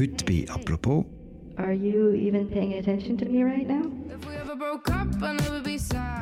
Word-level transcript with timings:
Heute 0.00 0.24
bei 0.24 0.46
«Apropos» 0.48 1.04
Are 1.56 1.74
you 1.74 2.14
even 2.14 2.48
paying 2.48 2.72
attention 2.78 3.18
to 3.18 3.26
me 3.26 3.44
right 3.44 3.68
now? 3.68 3.82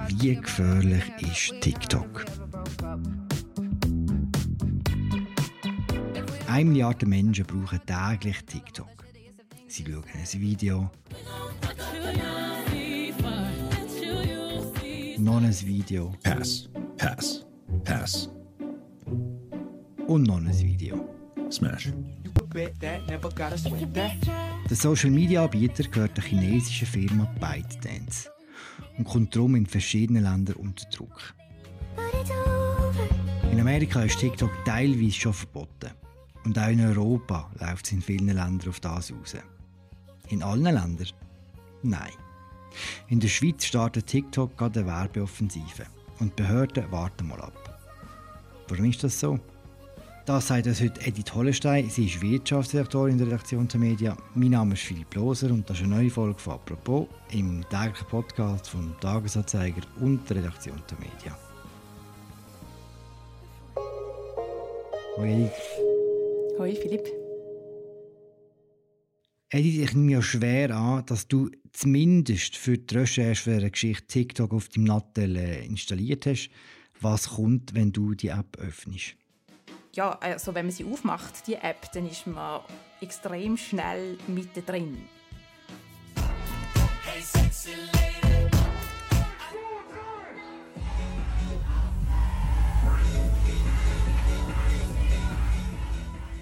Wie 0.08 0.34
gefährlich 0.34 1.04
ist 1.20 1.60
TikTok? 1.60 2.24
Eine 6.48 6.64
Milliarde 6.64 7.06
Menschen 7.06 7.46
brauchen 7.46 7.80
täglich 7.86 8.44
TikTok. 8.46 9.04
Sie 9.68 9.84
schauen 9.84 10.02
ein 10.12 10.40
Video, 10.40 10.90
noch 15.18 15.40
ein 15.40 15.54
Video 15.64 16.12
Pass. 16.24 16.68
Pass. 16.96 17.46
Pass. 17.84 18.28
und 20.08 20.24
noch 20.24 20.38
ein 20.38 20.48
Video. 20.48 21.08
Smash. 21.48 21.92
Der 24.68 24.76
Social 24.76 25.10
Media 25.10 25.44
Anbieter 25.44 25.84
gehört 25.84 26.16
der 26.16 26.24
chinesischen 26.24 26.86
Firma 26.86 27.24
ByteDance 27.38 28.30
und 28.96 29.04
kommt 29.04 29.34
darum 29.34 29.54
in 29.54 29.66
verschiedenen 29.66 30.24
Ländern 30.24 30.56
unter 30.56 30.88
Druck. 30.90 31.34
In 33.52 33.60
Amerika 33.60 34.02
ist 34.02 34.18
TikTok 34.18 34.50
teilweise 34.64 35.12
schon 35.12 35.32
verboten. 35.32 35.90
Und 36.44 36.58
auch 36.58 36.68
in 36.68 36.80
Europa 36.84 37.50
läuft 37.60 37.86
es 37.86 37.92
in 37.92 38.02
vielen 38.02 38.26
Ländern 38.26 38.68
auf 38.68 38.80
das 38.80 39.12
raus. 39.12 39.36
In 40.28 40.42
allen 40.42 40.62
Ländern? 40.62 41.08
Nein. 41.82 42.12
In 43.08 43.20
der 43.20 43.28
Schweiz 43.28 43.64
startet 43.64 44.06
TikTok 44.06 44.56
gerade 44.56 44.80
eine 44.80 44.88
Werbeoffensive. 44.88 45.86
Und 46.18 46.38
die 46.38 46.42
Behörden 46.42 46.90
warten 46.90 47.28
mal 47.28 47.40
ab. 47.40 47.80
Warum 48.68 48.86
ist 48.86 49.04
das 49.04 49.18
so? 49.18 49.38
Das 50.28 50.48
sagt 50.48 50.66
uns 50.66 50.82
heute 50.82 51.00
Edith 51.06 51.34
Hollestein. 51.34 51.88
Sie 51.88 52.04
ist 52.04 52.20
Wirtschaftsredaktorin 52.20 53.16
der 53.16 53.28
Redaktion 53.28 53.66
der 53.66 53.80
Media. 53.80 54.14
Mein 54.34 54.50
Name 54.50 54.74
ist 54.74 54.82
Philipp 54.82 55.14
Loser 55.14 55.50
und 55.50 55.70
das 55.70 55.78
ist 55.78 55.84
eine 55.84 55.94
neue 55.94 56.10
Folge 56.10 56.38
von 56.38 56.52
«Apropos» 56.52 57.08
im 57.32 57.64
täglichen 57.70 58.06
Podcast 58.08 58.68
vom 58.68 58.94
Tagesanzeiger 59.00 59.80
und 60.00 60.28
der 60.28 60.36
Redaktion 60.36 60.82
der 60.90 60.98
Media. 60.98 61.38
Hoi. 65.16 65.50
Hoi 66.58 66.74
Philipp. 66.74 67.06
Edith, 69.48 69.78
ich 69.78 69.94
nehme 69.94 70.12
ja 70.12 70.20
schwer 70.20 70.76
an, 70.76 71.06
dass 71.06 71.26
du 71.26 71.50
zumindest 71.72 72.54
für 72.54 72.76
die 72.76 72.94
Recherche 72.98 73.44
für 73.44 73.56
eine 73.56 73.70
Geschichte 73.70 74.06
TikTok 74.08 74.52
auf 74.52 74.68
deinem 74.68 74.84
Nattel 74.84 75.36
äh, 75.36 75.64
installiert 75.64 76.26
hast. 76.26 76.50
Was 77.00 77.30
kommt, 77.30 77.72
wenn 77.74 77.92
du 77.92 78.12
die 78.12 78.28
App 78.28 78.58
öffnest? 78.58 79.16
Ja, 79.98 80.16
also 80.20 80.54
wenn 80.54 80.66
man 80.66 80.72
sie 80.72 80.84
aufmacht, 80.84 81.44
die 81.48 81.56
App, 81.56 81.90
dann 81.92 82.08
ist 82.08 82.24
man 82.24 82.60
extrem 83.00 83.56
schnell 83.56 84.16
mittendrin. 84.28 85.08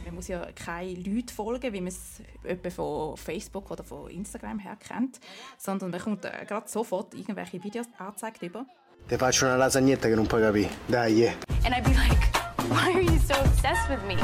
Man 0.05 0.15
muss 0.15 0.29
ja 0.29 0.47
keine 0.55 0.93
Leute 0.93 1.33
folgen, 1.33 1.73
wie 1.73 1.81
man 1.81 1.89
es 1.89 2.21
etwa 2.45 2.69
von 2.69 3.17
Facebook 3.17 3.71
oder 3.71 3.85
von 3.85 4.11
Instagram 4.11 4.59
her 4.59 4.77
kennt, 4.77 5.19
sondern 5.57 5.93
man 5.93 6.01
kommt 6.01 6.27
äh, 6.27 6.45
gerade 6.47 6.69
sofort 6.69 7.15
irgendwelche 7.15 7.65
Videos 7.65 7.87
angezeigt 7.97 8.43
über. 8.43 8.67
Te 9.09 9.17
faccio 9.17 9.47
una 9.47 9.57
lasagnetta 9.57 10.09
che 10.09 10.15
non 10.15 10.27
puoi 10.27 10.43
capire. 10.43 10.69
Dai, 10.87 11.23
eh. 11.23 11.37
And 11.65 11.75
I'd 11.75 11.83
be 11.83 11.95
like, 11.95 12.36
why 12.77 12.93
are 12.93 13.01
you 13.01 13.19
so 13.19 13.35
obsessed 13.41 13.89
with 13.89 14.05
me? 14.05 14.17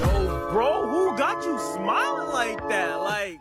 Yo, 0.00 0.50
bro, 0.52 0.86
who 0.86 1.16
got 1.16 1.42
you 1.44 1.58
smiling 1.74 2.32
like 2.32 2.60
that? 2.68 3.00
Like, 3.00 3.40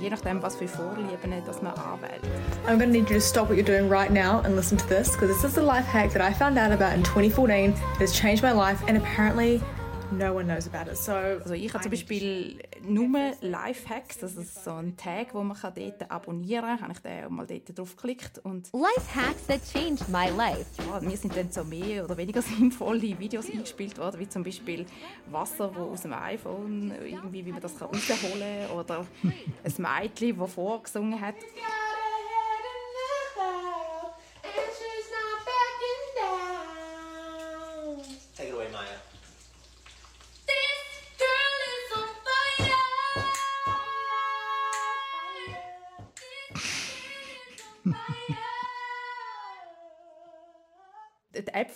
Je 0.00 0.10
nachdem, 0.10 0.40
was 0.40 0.56
für 0.56 0.68
Vorlieben 0.68 1.44
das 1.44 1.60
man 1.60 1.74
anwählt. 1.74 2.22
I'm 2.66 2.78
going 2.78 2.92
to 2.92 2.98
need 2.98 3.10
you 3.10 3.16
to 3.16 3.20
stop 3.20 3.48
what 3.48 3.56
you're 3.56 3.66
doing 3.66 3.88
right 3.90 4.12
now 4.12 4.40
and 4.44 4.54
listen 4.54 4.78
to 4.78 4.86
this 4.88 5.10
because 5.10 5.28
this 5.28 5.44
is 5.44 5.58
a 5.58 5.62
life 5.62 5.84
hack 5.84 6.12
that 6.12 6.22
I 6.22 6.32
found 6.32 6.56
out 6.56 6.72
about 6.72 6.94
in 6.94 7.02
2014. 7.02 7.70
It 7.70 7.76
has 7.98 8.12
changed 8.12 8.42
my 8.42 8.52
life 8.52 8.80
and 8.86 8.96
apparently 8.96 9.60
no 10.12 10.34
one 10.34 10.44
knows 10.44 10.66
about 10.66 10.90
it. 10.90 10.96
So 10.96 11.12
Also 11.12 11.54
ich 11.54 11.72
habe 11.72 11.82
zum 11.82 11.90
Beispiel 11.90 12.60
nur 12.82 13.08
Lifehacks, 13.40 14.18
das 14.18 14.36
ist 14.36 14.64
so 14.64 14.72
ein 14.72 14.96
Tag, 14.96 15.34
wo 15.34 15.42
man 15.42 15.56
kann 15.56 15.74
dort 15.74 16.10
abonnieren 16.10 16.78
kann. 16.78 16.82
Habe 16.82 16.92
ich 16.92 16.98
den 17.00 17.34
mal 17.34 17.46
dort 17.46 17.78
drauf 17.78 17.96
geklickt 17.96 18.38
und 18.38 18.70
Life 18.72 19.14
hacks 19.14 19.46
that 19.46 19.60
changed 19.72 20.08
my 20.08 20.28
life. 20.36 20.66
ja, 20.86 21.00
mir 21.00 21.16
sind 21.16 21.36
dann 21.36 21.50
so 21.50 21.64
mehr 21.64 22.04
oder 22.04 22.16
weniger 22.16 22.42
sinnvolle 22.58 23.18
Videos 23.18 23.50
eingespielt 23.50 23.98
worden, 23.98 24.20
wie 24.20 24.28
zum 24.28 24.42
Beispiel 24.42 24.86
Wasser, 25.30 25.74
wo 25.74 25.92
aus 25.92 26.02
dem 26.02 26.12
iPhone 26.12 26.92
irgendwie, 27.04 27.44
wie 27.44 27.52
man 27.52 27.60
das 27.60 27.80
rausholen 27.80 28.68
kann 28.68 28.78
oder 28.78 29.06
ein 29.64 29.74
Mädchen, 29.78 30.38
das 30.38 30.52
vorgesungen 30.52 31.20
hat. 31.20 31.36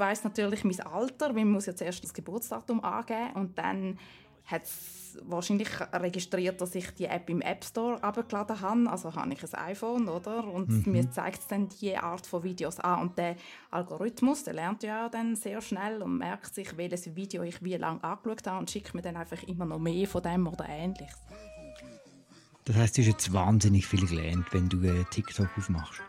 Weiss 0.03 0.25
natürlich 0.25 0.65
mein 0.65 0.81
Alter, 0.81 1.29
weil 1.29 1.45
man 1.45 1.53
muss 1.53 1.67
ja 1.67 1.77
zuerst 1.77 2.03
das 2.03 2.13
Geburtsdatum 2.13 2.83
angeben 2.83 3.31
und 3.35 3.57
dann 3.57 3.99
hat 4.45 4.65
es 4.65 5.19
wahrscheinlich 5.25 5.69
registriert, 5.93 6.61
dass 6.61 6.75
ich 6.75 6.91
die 6.95 7.05
App 7.05 7.31
im 7.31 7.41
App 7.41 7.65
Store 7.65 8.03
abgeladen 8.03 8.61
habe. 8.61 8.91
Also 8.91 9.15
habe 9.15 9.33
ich 9.33 9.43
ein 9.43 9.61
iPhone, 9.67 10.09
oder? 10.09 10.45
Und 10.45 10.87
mir 10.87 11.09
zeigt 11.13 11.39
es 11.39 11.47
dann 11.47 11.69
die 11.69 11.97
Art 11.97 12.27
von 12.27 12.43
Videos 12.43 12.81
an. 12.81 13.03
Und 13.03 13.19
der 13.19 13.37
Algorithmus, 13.71 14.43
der 14.43 14.55
lernt 14.55 14.83
ja 14.83 15.09
dann 15.09 15.37
sehr 15.37 15.61
schnell 15.61 16.03
und 16.03 16.19
merkt 16.19 16.55
sich, 16.55 16.77
welches 16.77 17.15
Video 17.15 17.45
ich 17.45 17.63
wie 17.63 17.77
lange 17.77 18.03
angeschaut 18.03 18.47
habe 18.47 18.59
und 18.59 18.71
schickt 18.71 18.95
mir 18.95 19.03
dann 19.03 19.17
einfach 19.17 19.43
immer 19.45 19.67
noch 19.67 19.79
mehr 19.79 20.09
von 20.09 20.23
dem 20.23 20.49
oder 20.49 20.69
Ähnliches. 20.69 21.21
Das 22.65 22.77
heißt, 22.77 22.99
du 22.99 23.03
hast 23.03 23.09
jetzt 23.09 23.33
wahnsinnig 23.33 23.87
viel 23.87 24.07
gelernt, 24.07 24.47
wenn 24.53 24.69
du 24.69 24.83
äh, 24.83 25.05
TikTok 25.11 25.49
aufmachst. 25.57 26.03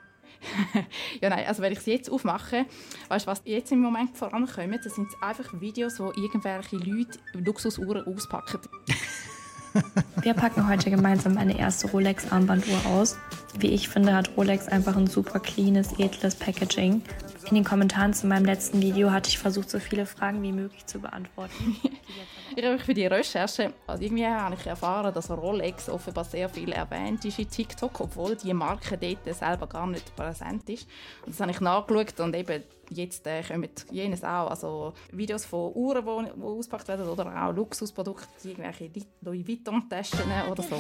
Ja, 1.21 1.29
nein, 1.29 1.45
also 1.47 1.61
wenn 1.61 1.73
ich 1.73 1.79
es 1.79 1.85
jetzt 1.85 2.09
aufmache, 2.09 2.65
weißt 3.09 3.25
du, 3.25 3.31
was 3.31 3.41
jetzt 3.45 3.71
im 3.71 3.79
Moment 3.79 4.17
vorankommt, 4.17 4.85
das 4.85 4.95
sind 4.95 5.07
einfach 5.21 5.59
Videos, 5.59 5.99
wo 5.99 6.11
irgendwelche 6.15 6.77
Leute 6.77 7.19
Luxusuhren 7.33 8.05
auspacken. 8.05 8.59
Wir 10.21 10.33
packen 10.33 10.67
heute 10.67 10.91
gemeinsam 10.91 11.37
eine 11.37 11.57
erste 11.57 11.87
Rolex-Armbanduhr 11.87 12.85
aus. 12.85 13.17
Wie 13.57 13.69
ich 13.69 13.89
finde, 13.89 14.13
hat 14.13 14.37
Rolex 14.37 14.67
einfach 14.67 14.95
ein 14.95 15.07
super 15.07 15.39
cleanes, 15.39 15.99
edles 15.99 16.35
Packaging. 16.35 17.01
In 17.49 17.55
den 17.55 17.63
Kommentaren 17.63 18.13
zu 18.13 18.27
meinem 18.27 18.45
letzten 18.45 18.81
Video 18.81 19.11
hatte 19.11 19.29
ich 19.29 19.39
versucht, 19.39 19.69
so 19.69 19.79
viele 19.79 20.05
Fragen 20.05 20.41
wie 20.43 20.51
möglich 20.51 20.85
zu 20.85 20.99
beantworten. 20.99 21.75
Ich 22.55 22.63
habe 22.63 22.75
mich 22.75 22.83
für 22.83 22.93
die 22.93 23.07
Recherche, 23.07 23.73
also 23.87 24.03
irgendwie 24.03 24.27
habe 24.27 24.53
ich 24.53 24.67
erfahren, 24.67 25.11
dass 25.11 25.31
Rolex 25.31 25.89
offenbar 25.89 26.23
sehr 26.23 26.47
viel 26.47 26.71
erwähnt 26.71 27.25
ist 27.25 27.39
in 27.39 27.49
TikTok, 27.49 27.99
obwohl 27.99 28.35
die 28.35 28.53
Marke 28.53 28.95
dort 28.95 29.35
selber 29.35 29.65
gar 29.65 29.87
nicht 29.87 30.15
präsent 30.15 30.69
ist. 30.69 30.87
Und 31.25 31.33
das 31.33 31.39
habe 31.39 31.49
ich 31.49 31.59
nachgeschaut 31.61 32.19
und 32.19 32.35
eben 32.35 32.61
jetzt 32.91 33.25
äh, 33.25 33.41
kommen 33.41 33.69
jenes 33.89 34.23
auch, 34.23 34.51
also 34.51 34.93
Videos 35.11 35.45
von 35.45 35.73
Uhren, 35.73 36.05
die, 36.05 36.43
ausgepackt 36.43 36.89
werden 36.89 37.09
oder 37.09 37.25
auch 37.25 37.53
Luxusprodukte, 37.53 38.27
irgendwelche 38.47 38.91
Louis 39.21 39.47
Vuitton-Taschen 39.47 40.19
oder 40.51 40.61
so. 40.61 40.75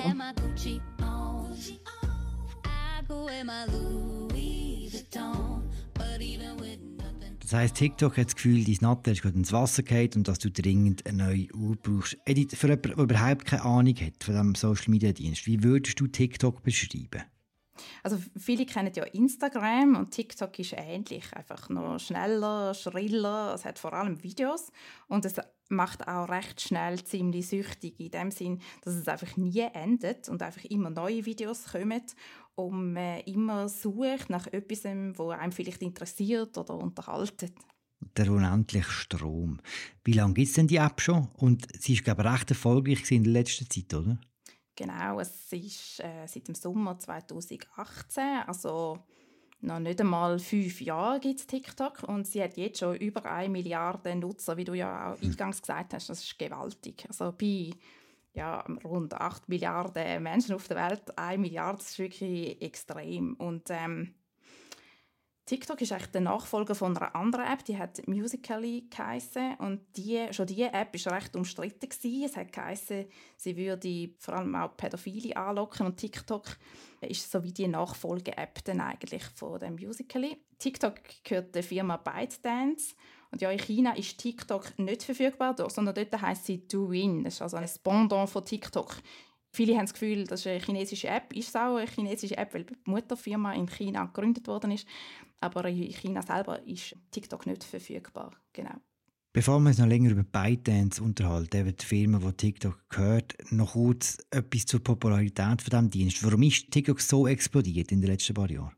Das 7.53 7.61
heisst, 7.61 7.75
TikTok 7.75 8.17
hat 8.17 8.25
das 8.25 8.35
Gefühl, 8.35 8.63
dein 8.63 8.77
Nattel 8.81 9.13
ist 9.13 9.21
gerade 9.21 9.37
ins 9.37 9.53
Wasser 9.53 9.83
gefallen 9.83 10.09
und 10.15 10.27
dass 10.27 10.39
du 10.39 10.49
dringend 10.49 11.05
eine 11.05 11.23
neue 11.23 11.53
Uhr 11.53 11.75
brauchst. 11.75 12.17
Edith, 12.25 12.55
für 12.55 12.65
jemanden, 12.65 12.95
der 12.95 12.97
überhaupt 12.97 13.45
keine 13.45 13.63
Ahnung 13.63 13.93
hat 13.93 14.23
von 14.23 14.33
diesem 14.33 14.55
Social 14.55 14.89
Media 14.89 15.11
Dienst, 15.11 15.45
wie 15.45 15.61
würdest 15.61 15.99
du 15.99 16.07
TikTok 16.07 16.63
beschreiben? 16.63 17.21
Also 18.03 18.17
viele 18.37 18.65
kennen 18.65 18.91
ja 18.93 19.03
Instagram 19.03 19.95
und 19.95 20.11
TikTok 20.11 20.57
ist 20.59 20.73
ähnlich, 20.77 21.25
einfach 21.33 21.69
noch 21.69 21.99
schneller, 21.99 22.73
schriller, 22.73 23.53
es 23.55 23.65
hat 23.65 23.79
vor 23.79 23.93
allem 23.93 24.21
Videos 24.23 24.71
und 25.07 25.25
es 25.25 25.35
macht 25.69 26.07
auch 26.07 26.29
recht 26.29 26.61
schnell 26.61 27.03
ziemlich 27.03 27.47
süchtig 27.47 27.99
in 27.99 28.11
dem 28.11 28.31
Sinn, 28.31 28.61
dass 28.81 28.93
es 28.93 29.07
einfach 29.07 29.35
nie 29.37 29.67
endet 29.73 30.29
und 30.29 30.41
einfach 30.41 30.63
immer 30.65 30.89
neue 30.89 31.25
Videos 31.25 31.65
kommen 31.71 32.03
und 32.55 32.93
man 32.93 33.21
immer 33.21 33.67
sucht 33.69 34.29
nach 34.29 34.47
etwas, 34.47 34.83
wo 35.17 35.29
einem 35.29 35.51
vielleicht 35.51 35.81
interessiert 35.81 36.57
oder 36.57 36.75
unterhaltet. 36.75 37.53
Der 38.17 38.31
unendliche 38.31 38.91
Strom. 38.91 39.59
Wie 40.03 40.13
lange 40.13 40.33
gibt 40.33 40.49
es 40.49 40.53
denn 40.53 40.67
die 40.67 40.75
App 40.75 40.99
schon? 40.99 41.29
Und 41.37 41.67
sie 41.79 41.93
ist, 41.93 42.03
glaube 42.03 42.23
ich, 42.23 42.29
recht 42.29 42.49
erfolgreich 42.49 43.09
in 43.11 43.23
der 43.23 43.33
letzten 43.33 43.69
Zeit, 43.69 43.93
oder? 43.93 44.19
Genau, 44.75 45.19
es 45.19 45.53
ist 45.53 45.99
äh, 45.99 46.25
seit 46.25 46.47
dem 46.47 46.55
Sommer 46.55 46.97
2018, 46.97 48.23
also 48.47 48.97
noch 49.61 49.79
nicht 49.79 50.01
einmal 50.01 50.39
fünf 50.39 50.81
Jahre 50.81 51.19
gibt 51.19 51.39
es 51.39 51.47
TikTok 51.47 52.03
und 52.03 52.27
sie 52.27 52.43
hat 52.43 52.57
jetzt 52.57 52.79
schon 52.79 52.97
über 52.97 53.25
eine 53.25 53.49
Milliarde 53.49 54.15
Nutzer, 54.15 54.57
wie 54.57 54.65
du 54.65 54.73
ja 54.73 55.13
auch 55.13 55.21
eingangs 55.21 55.61
gesagt 55.61 55.93
hast. 55.93 56.09
Das 56.09 56.21
ist 56.21 56.37
gewaltig. 56.37 57.05
Also 57.07 57.31
bei 57.31 57.69
ja, 58.33 58.59
rund 58.83 59.13
8 59.13 59.47
Milliarden 59.47 60.23
Menschen 60.23 60.55
auf 60.55 60.67
der 60.67 60.89
Welt, 60.89 61.17
1 61.17 61.39
Milliarde, 61.39 61.77
das 61.77 61.91
ist 61.91 61.99
wirklich 61.99 62.61
extrem. 62.61 63.35
Und 63.35 63.69
ähm, 63.69 64.15
TikTok 65.45 65.81
ist 65.81 65.91
eigentlich 65.91 66.11
der 66.11 66.21
Nachfolger 66.21 66.73
von 66.73 66.95
einer 66.95 67.13
anderen 67.15 67.45
App, 67.45 67.65
die 67.65 67.77
hat 67.77 68.07
Musical.ly 68.07 68.87
geheissen. 68.89 69.55
und 69.59 69.81
die, 69.97 70.25
schon 70.31 70.47
diese 70.47 70.71
App 70.71 70.93
war 71.05 71.13
recht 71.13 71.35
umstritten 71.35 71.89
gewesen. 71.89 72.23
Es 72.23 72.37
hat 72.37 72.53
geheissen, 72.53 73.05
sie 73.35 73.57
würde 73.57 74.09
vor 74.19 74.35
allem 74.35 74.55
auch 74.55 74.77
Pädophile 74.77 75.35
anlocken 75.35 75.85
und 75.85 75.97
TikTok 75.97 76.57
ist 77.01 77.29
so 77.29 77.43
wie 77.43 77.51
die 77.51 77.67
Nachfolge-App 77.67 78.63
dann 78.63 78.79
eigentlich 78.79 79.23
von 79.35 79.59
dem 79.59 79.75
Musical.ly. 79.75 80.37
TikTok 80.59 80.95
gehört 81.25 81.53
der 81.53 81.63
Firma 81.63 81.97
ByteDance 81.97 82.95
und 83.33 83.41
ja, 83.41 83.49
in 83.49 83.59
China 83.59 83.97
ist 83.97 84.19
TikTok 84.19 84.77
nicht 84.77 85.01
verfügbar, 85.01 85.55
sondern 85.69 85.95
dort 85.95 86.21
heisst 86.21 86.45
sie 86.45 86.67
Douyin. 86.67 87.23
Das 87.23 87.33
ist 87.33 87.41
also 87.41 87.57
ein 87.57 87.69
Pendant 87.83 88.29
von 88.29 88.45
TikTok. 88.45 88.95
Viele 89.55 89.75
haben 89.75 89.85
das 89.85 89.93
Gefühl, 89.93 90.25
das 90.25 90.41
ist 90.41 90.47
eine 90.47 90.59
chinesische 90.59 91.07
App. 91.07 91.33
Ist 91.35 91.49
es 91.49 91.55
auch 91.55 91.77
eine 91.77 91.87
chinesische 91.87 92.37
App, 92.37 92.53
weil 92.53 92.63
die 92.63 92.75
Mutterfirma 92.85 93.53
in 93.53 93.67
China 93.67 94.05
gegründet 94.05 94.47
worden 94.47 94.71
ist. 94.71 94.87
Aber 95.43 95.67
in 95.67 95.91
China 95.91 96.21
selber 96.21 96.65
ist 96.65 96.95
TikTok 97.11 97.45
nicht 97.47 97.65
verfügbar. 97.65 98.31
Genau. 98.53 98.75
Bevor 99.33 99.59
wir 99.59 99.69
uns 99.69 99.77
noch 99.77 99.87
länger 99.87 100.11
über 100.11 100.23
ByteDance 100.23 101.03
unterhalten, 101.03 101.57
eben 101.57 101.75
die 101.75 101.85
Firma, 101.85 102.19
die 102.19 102.31
TikTok 102.31 102.79
gehört, 102.87 103.35
noch 103.51 103.73
kurz 103.73 104.17
etwas 104.29 104.65
zur 104.65 104.81
Popularität 104.81 105.61
von 105.61 105.69
diesem 105.69 105.89
Dienst. 105.89 106.23
Warum 106.23 106.43
ist 106.43 106.71
TikTok 106.71 107.01
so 107.01 107.27
explodiert 107.27 107.91
in 107.91 107.99
den 107.99 108.11
letzten 108.11 108.35
paar 108.35 108.49
Jahren? 108.49 108.71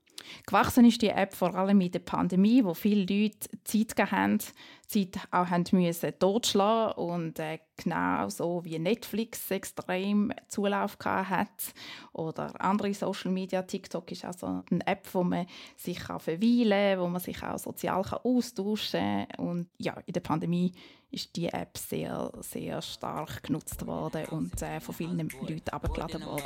Gewachsen 0.45 0.85
ist 0.85 1.01
die 1.01 1.09
App 1.09 1.33
vor 1.33 1.55
allem 1.55 1.81
in 1.81 1.91
der 1.91 1.99
Pandemie, 1.99 2.63
wo 2.63 2.73
viele 2.73 3.01
Leute 3.01 3.49
Zeit 3.63 4.11
haben, 4.11 4.39
Zeit 4.87 5.17
auch 5.31 5.47
haben 5.47 5.63
müssen 5.71 6.13
totschlagen 6.19 6.93
und 7.03 7.39
äh, 7.39 7.59
genau 7.75 8.29
so 8.29 8.63
wie 8.63 8.77
Netflix 8.77 9.49
extrem 9.51 10.31
Zulauf 10.47 10.97
hat 11.03 11.73
oder 12.13 12.53
andere 12.61 12.93
Social 12.93 13.31
Media. 13.31 13.63
TikTok 13.63 14.11
ist 14.11 14.25
also 14.25 14.63
eine 14.69 14.85
App, 14.85 15.07
wo 15.13 15.23
man 15.23 15.47
sich 15.75 15.99
kann 15.99 16.19
verweilen, 16.19 16.99
wo 16.99 17.07
man 17.07 17.21
sich 17.21 17.41
auch 17.43 17.57
sozial 17.57 18.03
kann 18.03 18.19
austauschen 18.23 19.27
kann 19.27 19.45
und 19.45 19.67
ja 19.77 19.95
in 20.05 20.13
der 20.13 20.21
Pandemie 20.21 20.71
ist 21.15 21.35
die 21.35 21.47
App 21.47 21.77
sehr 21.77 22.31
sehr 22.41 22.81
stark 22.81 23.43
genutzt 23.43 23.85
worden 23.87 24.25
und 24.25 24.61
äh, 24.61 24.79
von 24.79 24.93
vielen 24.93 25.17
Leuten 25.17 25.69
abgeladen 25.69 26.25
worden. 26.25 26.43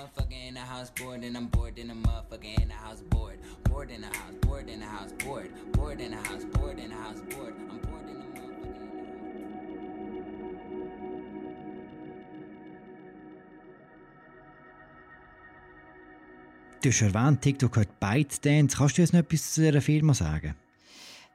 Du 16.82 16.88
hast 16.88 17.02
erwähnt, 17.02 17.42
TikTok 17.42 17.74
gehört 17.74 18.00
ByteDance. 18.00 18.78
Kannst 18.78 18.98
du 18.98 19.02
uns 19.02 19.12
noch 19.12 19.20
etwas 19.20 19.54
zu 19.54 19.62
dieser 19.62 19.82
Firma 19.82 20.14
sagen? 20.14 20.56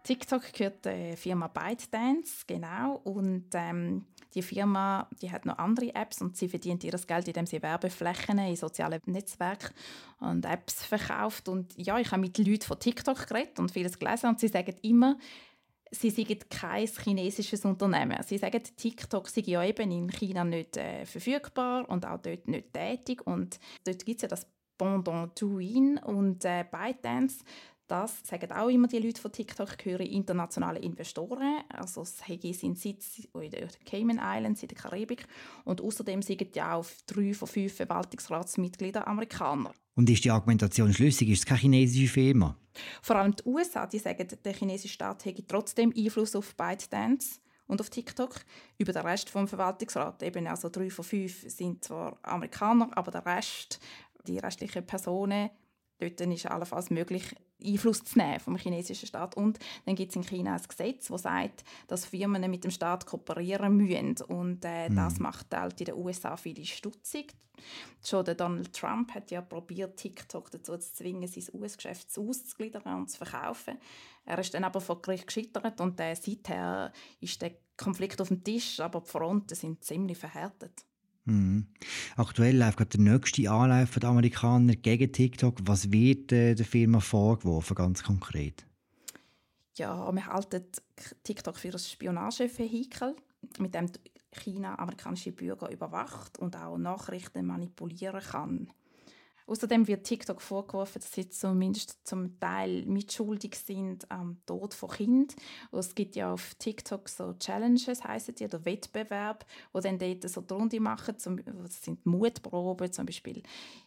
TikTok 0.05 0.53
gehört 0.53 0.85
der 0.85 1.17
Firma 1.17 1.49
ByteDance, 1.49 2.45
genau. 2.47 3.01
Und 3.05 3.47
ähm, 3.55 4.05
die 4.35 4.43
Firma 4.43 5.09
die 5.23 5.31
hat 5.31 5.47
noch 5.47 5.59
andere 5.59 5.95
Apps 5.95 6.21
und 6.21 6.37
sie 6.37 6.49
verdient 6.49 6.85
ihr 6.85 6.93
Geld, 6.93 7.27
indem 7.27 7.47
sie 7.47 7.63
Werbeflächen 7.63 8.39
in 8.39 8.55
sozialen 8.55 9.01
Netzwerken 9.07 9.75
und 10.21 10.45
Apps 10.45 10.85
verkauft. 10.85 11.49
Und 11.49 11.77
ja, 11.79 11.99
ich 11.99 12.11
habe 12.11 12.21
mit 12.21 12.37
Leuten 12.37 12.63
von 12.63 12.79
TikTok 12.79 13.27
geredet 13.27 13.59
und 13.59 13.73
vieles 13.73 13.99
gelesen 13.99 14.29
und 14.29 14.41
sie 14.41 14.49
sagen 14.49 14.77
immer, 14.83 15.17
sie 15.91 16.11
sind 16.11 16.51
kein 16.51 16.87
chinesisches 16.87 17.65
Unternehmen. 17.65 18.23
Sie 18.25 18.39
sagen, 18.39 18.63
TikTok 18.77 19.29
sei 19.29 19.43
ja 19.47 19.65
eben 19.65 19.91
in 19.91 20.11
China 20.11 20.45
nicht 20.45 20.77
äh, 20.77 21.07
verfügbar 21.07 21.89
und 21.89 22.05
auch 22.05 22.21
dort 22.21 22.47
nicht 22.47 22.73
tätig. 22.73 23.27
Und 23.27 23.59
dort 23.85 24.05
gibt 24.05 24.19
es 24.19 24.23
ja 24.23 24.29
das 24.29 24.47
Pendant 24.77 25.41
Douyin 25.41 25.99
und 25.99 26.45
äh, 26.45 26.65
ByteDance. 26.71 27.45
Das 27.87 28.21
sagen 28.27 28.51
auch 28.51 28.69
immer 28.69 28.89
die 28.89 28.99
Leute 28.99 29.21
von 29.21 29.31
TikTok, 29.31 29.77
gehören 29.77 30.07
internationale 30.07 30.79
Investoren. 30.79 31.61
Also 31.69 32.01
es 32.01 32.27
haben 32.27 32.53
seinen 32.53 32.77
Sitz 32.77 33.19
in 33.19 33.51
den 33.51 33.69
Cayman 33.85 34.21
Islands, 34.23 34.63
in 34.63 34.69
der 34.69 34.79
Karibik. 34.79 35.27
Und 35.65 35.83
außerdem 35.83 36.23
sind 36.23 36.57
ja 36.57 36.75
auch 36.75 36.87
drei 37.07 37.35
von 37.35 37.47
fünf 37.47 37.75
Verwaltungsratsmitgliedern 37.75 39.05
Amerikaner. 39.05 39.73
Und 39.97 40.09
ist 40.09 40.25
die 40.25 40.31
Argumentation 40.31 40.95
schlüssig? 40.95 41.29
Ist 41.29 41.41
es 41.41 41.47
keine 41.47 41.61
chinesische 41.61 42.09
Firma? 42.09 42.57
Vor 43.03 43.17
allem 43.17 43.37
die 43.37 43.45
USA 43.45 43.87
die 43.87 43.99
sagen, 43.99 44.27
der 44.45 44.53
chinesische 44.55 44.95
Staat 44.95 45.25
hätte 45.27 45.47
trotzdem 45.47 45.93
Einfluss 45.97 46.35
auf 46.35 46.57
ByteDance 46.57 47.41
und 47.67 47.81
auf 47.81 47.91
TikTok. 47.91 48.41
Über 48.79 48.93
den 48.93 49.03
Rest 49.03 49.29
vom 49.31 49.47
Verwaltungsrat, 49.47 50.23
eben 50.23 50.47
also 50.47 50.69
drei 50.69 50.91
von 50.91 51.05
fünf 51.05 51.45
sind 51.49 51.85
zwar 51.85 52.19
Amerikaner, 52.23 52.91
aber 52.97 53.11
der 53.11 53.27
Rest 53.27 53.79
die 54.27 54.39
restlichen 54.39 54.87
Personen. 54.87 55.51
Dort 55.99 56.21
ist 56.21 56.47
allenfalls 56.47 56.91
möglich, 56.91 57.35
Einfluss 57.65 58.05
zu 58.05 58.19
nehmen 58.19 58.41
vom 58.41 58.57
chinesischen 58.57 59.07
Staat. 59.07 59.37
Und 59.37 59.59
dann 59.87 59.95
gibt 59.95 60.11
es 60.11 60.17
in 60.17 60.25
China 60.25 60.55
ein 60.55 60.63
Gesetz, 60.67 61.09
das 61.09 61.23
sagt, 61.23 61.65
dass 61.89 62.05
Firmen 62.05 62.51
mit 62.51 62.65
dem 62.65 62.71
Staat 62.71 63.07
kooperieren 63.07 63.77
müssen. 63.77 64.17
Und 64.29 64.65
äh, 64.65 64.89
mhm. 64.89 64.97
das 64.97 65.19
macht 65.19 65.55
halt 65.55 65.81
in 65.81 65.87
den 65.87 65.97
USA 65.97 66.37
viele 66.37 66.65
stutzig. 66.65 67.35
Schon 68.05 68.25
der 68.25 68.35
Donald 68.35 68.73
Trump 68.73 69.15
hat 69.15 69.31
ja 69.31 69.41
probiert, 69.41 69.97
TikTok 69.97 70.51
dazu 70.51 70.77
zu 70.77 70.93
zwingen, 70.93 71.29
sein 71.29 71.45
US-Geschäft 71.55 72.09
auszugliedern 72.19 72.83
und 72.97 73.11
zu 73.11 73.19
verkaufen. 73.19 73.79
Er 74.25 74.39
ist 74.39 74.53
dann 74.55 74.65
aber 74.65 74.81
vor 74.81 75.01
Gericht 75.01 75.27
gescheitert 75.27 75.81
und 75.81 75.99
äh, 76.01 76.15
seither 76.15 76.93
ist 77.21 77.41
der 77.41 77.53
Konflikt 77.77 78.21
auf 78.21 78.29
dem 78.29 78.43
Tisch, 78.43 78.81
aber 78.81 79.01
die 79.01 79.11
Fronten 79.11 79.55
sind 79.55 79.85
ziemlich 79.85 80.19
verhärtet. 80.19 80.85
Mhm. 81.25 81.67
Aktuell 82.17 82.59
läuft 82.59 82.77
gerade 82.77 82.99
der 82.99 83.01
nächste 83.01 83.51
Anlauf 83.51 83.99
der 83.99 84.09
Amerikaner 84.09 84.77
gegen 84.77 85.13
TikTok. 85.13 85.59
Was 85.65 85.91
wird 85.91 86.33
äh, 86.33 86.55
der 86.55 86.67
Firma 86.67 87.01
vorgeworfen, 87.01 87.75
ganz 87.75 88.03
konkret? 88.03 88.67
Ja, 89.77 90.13
wir 90.13 90.27
halten 90.27 90.65
TikTok 91.25 91.57
für 91.57 91.73
ein 91.73 91.79
Spionagevehikel, 91.79 93.17
mit 93.59 93.75
dem 93.75 93.91
China 94.33 94.79
amerikanische 94.79 95.33
Bürger 95.33 95.71
überwacht 95.71 96.39
und 96.39 96.57
auch 96.57 96.77
Nachrichten 96.77 97.47
manipulieren 97.47 98.21
kann. 98.21 98.69
Außerdem 99.47 99.87
wird 99.87 100.07
TikTok 100.07 100.41
vorgeworfen, 100.41 101.01
dass 101.01 101.13
sie 101.13 101.29
zumindest 101.29 102.07
zum 102.07 102.41
Teil 102.41 102.87
mitschuldig 102.87 103.57
sind 103.57 104.11
am 104.11 104.39
Tod 104.47 104.73
von 104.73 104.89
Kind. 104.91 105.37
Es 105.71 105.95
gibt 105.95 106.17
ja 106.17 106.33
auf 106.33 106.55
TikTok 106.55 107.09
so 107.09 107.35
Challenges, 107.35 108.05
heißen 108.05 108.35
die, 108.35 108.45
oder 108.45 108.65
Wettbewerb, 108.65 109.45
wo 109.73 109.81
dann 109.81 109.99
dort 109.99 110.29
so 110.29 110.41
die 110.41 110.55
Runde 110.55 110.81
machen. 110.81 111.15
das 111.17 111.83
sind 111.83 112.07
Mutproben, 112.07 112.91
zum 112.91 113.05
Beispiel 113.05 113.43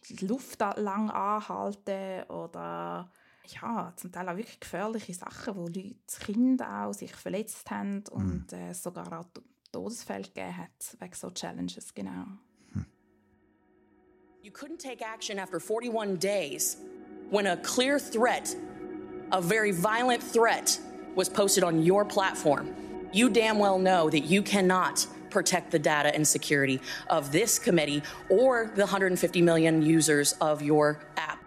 die 0.08 0.26
Luft 0.26 0.60
lang 0.60 1.10
anhalten 1.10 2.22
oder 2.30 3.10
ja, 3.46 3.92
zum 3.96 4.12
Teil 4.12 4.28
auch 4.28 4.36
wirklich 4.36 4.60
gefährliche 4.60 5.14
Sachen, 5.14 5.56
wo 5.56 5.66
Leute, 5.66 5.96
Kinder 6.20 6.84
auch 6.84 6.92
sich 6.92 7.14
verletzt 7.14 7.70
haben 7.70 8.04
und 8.10 8.52
mhm. 8.52 8.58
äh, 8.58 8.74
sogar 8.74 9.20
auch 9.20 9.26
Todesfälle 9.72 10.24
gegeben 10.24 10.56
hat 10.56 10.96
wegen 11.00 11.14
so 11.14 11.30
Challenges, 11.30 11.94
genau. 11.94 12.26
You 14.42 14.52
couldn't 14.52 14.78
take 14.78 15.02
action 15.02 15.38
after 15.38 15.58
41 15.58 16.16
days 16.16 16.76
when 17.28 17.48
a 17.48 17.56
clear 17.56 17.98
threat, 17.98 18.54
a 19.32 19.42
very 19.42 19.72
violent 19.72 20.22
threat, 20.22 20.78
was 21.16 21.28
posted 21.28 21.64
on 21.64 21.82
your 21.82 22.04
platform. 22.04 22.74
You 23.12 23.30
damn 23.30 23.58
well 23.58 23.78
know 23.78 24.08
that 24.08 24.20
you 24.20 24.42
cannot 24.42 25.06
protect 25.30 25.72
the 25.72 25.78
data 25.78 26.14
and 26.14 26.26
security 26.26 26.80
of 27.10 27.32
this 27.32 27.58
committee 27.58 28.02
or 28.28 28.70
the 28.74 28.82
150 28.82 29.42
million 29.42 29.82
users 29.82 30.32
of 30.34 30.62
your 30.62 31.00
app. 31.16 31.42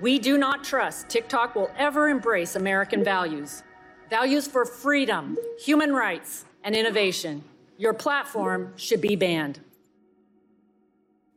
We 0.00 0.18
do 0.18 0.36
not 0.36 0.64
trust 0.64 1.08
TikTok 1.08 1.54
will 1.54 1.70
ever 1.76 2.08
embrace 2.08 2.56
American 2.56 3.04
values 3.04 3.62
values 4.10 4.46
for 4.46 4.66
freedom, 4.66 5.38
human 5.64 5.94
rights, 5.94 6.44
and 6.64 6.76
innovation. 6.76 7.42
Your 7.78 7.94
platform 7.94 8.74
should 8.76 9.00
be 9.00 9.16
banned. 9.16 9.60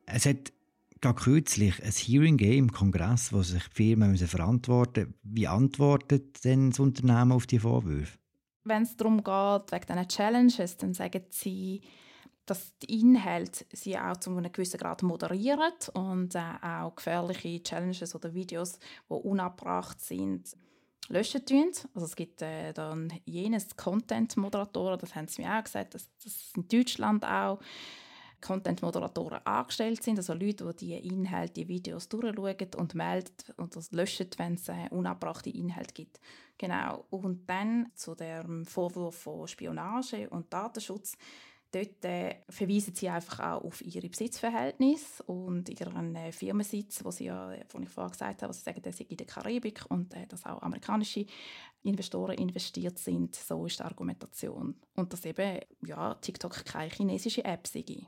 Es 0.07 0.25
hat 0.25 0.51
gerade 1.05 1.21
kürzlich 1.21 1.83
ein 1.83 1.91
Hearing 1.91 2.39
im 2.39 2.71
Kongress, 2.71 3.31
wo 3.31 3.43
sich 3.43 3.63
die 3.69 3.75
Firmen 3.75 4.17
verantworten 4.17 5.01
müssen. 5.01 5.19
Wie 5.23 5.47
antwortet 5.47 6.43
denn 6.43 6.71
das 6.71 6.79
Unternehmen 6.79 7.31
auf 7.31 7.45
die 7.45 7.59
Vorwürfe? 7.59 8.17
Wenn 8.63 8.83
es 8.83 8.97
darum 8.97 9.17
geht, 9.17 9.71
wegen 9.71 9.85
diesen 9.87 10.07
Challenges, 10.07 10.77
dann 10.77 10.93
sagen 10.95 11.21
sie, 11.29 11.81
dass 12.47 12.75
die 12.79 13.01
Inhalte 13.01 13.65
sie 13.71 13.97
auch 13.97 14.17
zu 14.17 14.31
einem 14.31 14.51
gewissen 14.51 14.79
Grad 14.79 15.03
moderieren 15.03 15.73
und 15.93 16.33
äh, 16.33 16.39
auch 16.61 16.95
gefährliche 16.95 17.61
Challenges 17.61 18.15
oder 18.15 18.33
Videos, 18.33 18.79
die 19.09 19.13
unabbracht 19.13 20.01
sind, 20.01 20.55
löschen 21.09 21.45
tun. 21.45 21.71
Also 21.93 22.05
es 22.05 22.15
gibt 22.15 22.41
äh, 22.41 22.73
dann 22.73 23.13
jenes 23.25 23.75
Content-Moderatoren, 23.75 24.99
das 24.99 25.13
haben 25.13 25.27
sie 25.27 25.43
mir 25.43 25.55
auch 25.55 25.63
gesagt, 25.63 25.93
dass 25.93 26.09
das 26.23 26.51
in 26.55 26.67
Deutschland 26.67 27.23
auch 27.25 27.59
Content-Moderatoren 28.45 29.39
angestellt 29.45 30.03
sind, 30.03 30.17
also 30.17 30.33
Leute, 30.33 30.73
die 30.75 30.85
die 30.85 31.07
Inhalte, 31.07 31.53
die 31.53 31.67
Videos 31.67 32.07
durchschauen 32.09 32.55
und 32.77 32.95
melden 32.95 33.33
und 33.57 33.75
das 33.75 33.91
löschen, 33.91 34.29
wenn 34.37 34.53
es 34.53 34.69
äh, 34.69 34.87
unabbrachte 34.91 35.49
Inhalte 35.49 35.93
gibt. 35.93 36.19
Genau. 36.57 37.05
Und 37.09 37.49
dann 37.49 37.91
zu 37.95 38.15
dem 38.15 38.65
Vorwurf 38.65 39.15
von 39.15 39.47
Spionage 39.47 40.29
und 40.29 40.53
Datenschutz 40.53 41.17
Dort 41.75 42.05
äh, 42.05 42.37
verweisen 42.47 42.95
sie 42.95 43.09
einfach 43.09 43.39
auch 43.41 43.65
auf 43.65 43.81
ihre 43.81 44.07
Besitzverhältnisse 44.07 45.23
und 45.23 45.67
ihren 45.67 46.15
äh, 46.15 46.31
Firmensitz, 46.31 47.03
wo 47.03 47.11
sie 47.11 47.25
ja, 47.25 47.53
wo 47.69 47.79
ich 47.79 47.89
vorher 47.89 48.11
gesagt 48.11 48.43
habe, 48.43 48.53
sie 48.53 48.61
sagen, 48.61 48.81
der 48.81 48.93
sei 48.93 49.05
in 49.09 49.17
der 49.17 49.27
Karibik 49.27 49.83
und 49.89 50.13
äh, 50.13 50.25
dass 50.25 50.45
auch 50.45 50.61
amerikanische 50.61 51.25
Investoren 51.83 52.37
investiert 52.37 52.97
sind. 52.97 53.35
So 53.35 53.65
ist 53.65 53.79
die 53.79 53.83
Argumentation. 53.83 54.75
Und 54.95 55.11
dass 55.11 55.25
eben 55.25 55.59
ja, 55.85 56.13
TikTok 56.13 56.63
keine 56.63 56.89
chinesische 56.89 57.43
App 57.43 57.67
sei. 57.67 58.07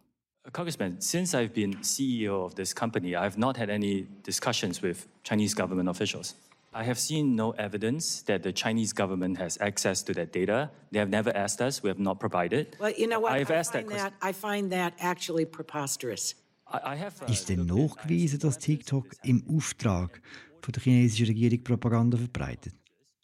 Congressman, 0.51 1.01
since 1.01 1.33
I've 1.33 1.53
been 1.53 1.75
CEO 1.81 2.45
of 2.45 2.55
this 2.55 2.73
company, 2.73 3.15
I 3.15 3.23
have 3.23 3.37
not 3.37 3.57
had 3.57 3.69
any 3.69 4.07
discussions 4.23 4.81
with 4.81 5.07
Chinese 5.23 5.53
government 5.53 5.89
officials. 5.89 6.35
I 6.73 6.83
have 6.83 6.99
seen 6.99 7.35
no 7.35 7.51
evidence 7.51 8.21
that 8.23 8.43
the 8.43 8.53
Chinese 8.53 8.93
government 8.93 9.37
has 9.39 9.57
access 9.59 10.03
to 10.03 10.13
that 10.13 10.31
data. 10.31 10.69
They 10.91 10.99
have 10.99 11.09
never 11.09 11.35
asked 11.35 11.59
us. 11.59 11.81
We 11.81 11.89
have 11.89 11.99
not 11.99 12.19
provided. 12.19 12.77
Well, 12.79 12.91
you 12.91 13.07
know 13.07 13.19
what? 13.19 13.31
I've 13.31 13.49
I, 13.51 13.55
asked 13.55 13.73
find 13.73 13.89
that 13.89 13.97
that, 13.97 14.13
I 14.21 14.31
find 14.31 14.71
that 14.71 14.93
actually 14.99 15.45
preposterous. 15.45 16.35
I, 16.71 16.93
I 16.93 16.95
have, 16.97 17.13
Ist 17.27 17.49
denn 17.49 17.65
nachgewiesen, 17.65 18.39
dass 18.39 18.59
TikTok 18.59 19.07
im 19.23 19.43
Auftrag 19.49 20.21
von 20.61 20.71
der 20.71 20.83
chinesischen 20.83 21.27
Regierung 21.27 21.63
Propaganda 21.63 22.17
verbreitet? 22.17 22.73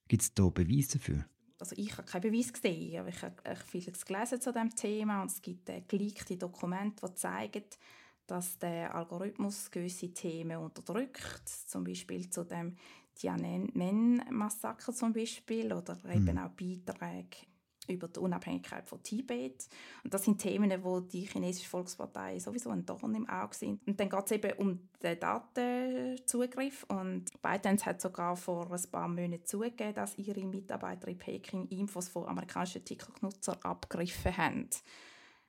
Gibt 0.07 0.23
es 0.23 0.33
da 0.33 0.49
Beweise 0.49 0.97
dafür? 0.97 1.25
Also 1.63 1.77
ich 1.77 1.93
habe 1.93 2.03
keinen 2.03 2.29
Beweis 2.29 2.51
gesehen, 2.51 2.99
aber 2.99 3.07
ich 3.07 3.21
habe 3.21 3.55
vieles 3.55 4.05
gelesen 4.05 4.41
zu 4.41 4.51
diesem 4.51 4.75
Thema 4.75 5.21
und 5.21 5.31
es 5.31 5.41
gibt 5.41 5.69
äh, 5.69 5.79
geleakte 5.87 6.35
Dokumente, 6.35 7.07
die 7.07 7.15
zeigen, 7.15 7.63
dass 8.27 8.59
der 8.59 8.93
Algorithmus 8.93 9.71
gewisse 9.71 10.13
Themen 10.13 10.57
unterdrückt, 10.57 11.47
zum 11.47 11.85
Beispiel 11.85 12.29
zu 12.29 12.43
dem 12.43 12.75
Tiananmen-Massaker 13.15 14.91
zum 14.91 15.13
Beispiel 15.13 15.71
oder 15.71 15.97
eben 16.13 16.33
mhm. 16.33 16.37
auch 16.39 16.49
Beiträge 16.49 17.37
über 17.87 18.07
die 18.07 18.19
Unabhängigkeit 18.19 18.87
von 18.87 19.01
Tibet. 19.03 19.67
Und 20.03 20.13
das 20.13 20.23
sind 20.23 20.39
Themen, 20.39 20.83
wo 20.83 20.99
die 20.99 21.25
chinesische 21.25 21.69
Volkspartei 21.69 22.39
sowieso 22.39 22.69
ein 22.69 22.85
Dorn 22.85 23.15
im 23.15 23.29
Auge 23.29 23.55
sind. 23.55 23.85
Und 23.87 23.99
dann 23.99 24.09
geht 24.09 24.25
es 24.25 24.31
eben 24.31 24.53
um 24.53 24.89
den 25.01 25.19
Datenzugriff. 25.19 26.85
Und 26.87 27.25
ByteDance 27.41 27.85
hat 27.85 28.01
sogar 28.01 28.35
vor 28.35 28.71
ein 28.71 28.91
paar 28.91 29.07
Monaten 29.07 29.45
zugegeben, 29.45 29.93
dass 29.95 30.17
ihre 30.17 30.45
Mitarbeiter 30.45 31.07
in 31.07 31.17
Peking 31.17 31.67
Infos 31.67 32.07
von 32.07 32.27
amerikanischen 32.27 32.85
TikTok-Nutzern 32.85 33.57
abgegriffen 33.63 34.37
haben. 34.37 34.69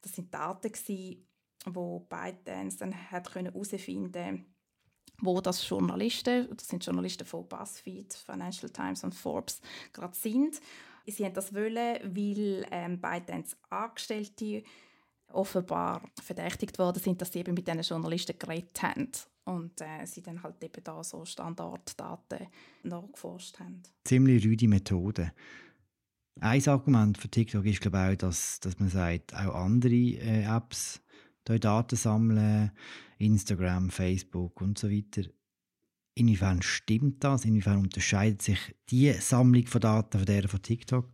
Das 0.03 0.13
sind 0.13 0.33
Daten, 0.35 0.73
die 0.87 1.25
ByteDance 1.65 2.79
dann 2.79 2.93
herausfinden 2.93 4.13
konnte, 4.13 4.45
wo 5.21 5.41
das 5.41 5.67
Journalisten, 5.69 6.49
das 6.55 6.67
sind 6.69 6.85
Journalisten 6.85 7.25
von 7.25 7.49
BuzzFeed, 7.49 8.13
Financial 8.15 8.71
Times 8.71 9.05
und 9.05 9.15
Forbes, 9.15 9.61
gerade 9.93 10.15
sind. 10.15 10.61
Sie 11.07 11.25
haben 11.25 11.35
das 11.35 11.55
wollen, 11.55 11.99
weil 12.17 12.67
ähm, 12.71 13.01
ByteDance 13.01 13.57
Angestellte 13.71 14.63
offenbar 15.29 16.03
verdächtigt 16.23 16.79
worden 16.79 17.03
sind, 17.03 17.21
dass 17.21 17.33
sie 17.33 17.41
eben 17.41 17.55
mit 17.55 17.67
diesen 17.67 17.83
Journalisten 17.83 18.39
geredet 18.39 18.83
haben 18.83 19.11
und 19.45 19.81
äh, 19.81 20.07
sie 20.07 20.23
dann 20.23 20.43
halt 20.43 20.63
eben 20.63 20.83
da 20.83 21.03
so 21.03 21.25
Standarddaten 21.25 22.47
nachgeforscht 22.83 23.59
haben. 23.59 23.83
Ziemlich 24.05 24.45
rüde 24.45 24.69
Methode. 24.69 25.33
Ein 26.41 26.67
Argument 26.67 27.19
für 27.19 27.29
TikTok 27.29 27.65
ist 27.67 27.81
glaube 27.81 27.99
ich 27.99 28.13
auch, 28.15 28.17
dass, 28.17 28.61
dass 28.61 28.79
man 28.79 28.89
sagt, 28.89 29.35
auch 29.35 29.55
andere 29.55 29.95
äh, 29.95 30.45
Apps 30.45 31.01
Daten 31.45 31.97
sammeln, 31.97 32.73
Instagram, 33.19 33.91
Facebook 33.91 34.61
und 34.61 34.79
so 34.79 34.91
weiter. 34.91 35.23
Inwiefern 36.15 36.63
stimmt 36.63 37.25
das? 37.25 37.45
Inwiefern 37.45 37.79
unterscheidet 37.79 38.43
sich 38.43 38.59
die 38.91 39.13
Sammlung 39.13 39.67
von 39.67 39.81
Daten 39.81 40.19
von 40.19 40.27
der 40.27 40.49
von 40.49 40.63
TikTok? 40.63 41.09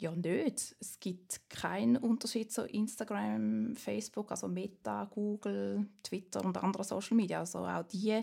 Ja, 0.00 0.10
nicht. 0.16 0.74
Es 0.80 0.98
gibt 0.98 1.48
keinen 1.48 1.96
Unterschied 1.96 2.50
zu 2.50 2.66
Instagram, 2.66 3.76
Facebook, 3.76 4.32
also 4.32 4.48
Meta, 4.48 5.04
Google, 5.04 5.86
Twitter 6.02 6.44
und 6.44 6.58
andere 6.58 6.82
Social 6.82 7.16
Media. 7.16 7.38
Also 7.38 7.60
auch 7.60 7.84
die 7.84 8.20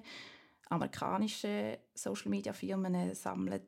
amerikanischen 0.69 1.77
Social 1.93 2.29
Media 2.29 2.51
Firmen 2.51 3.15
sammeln 3.15 3.61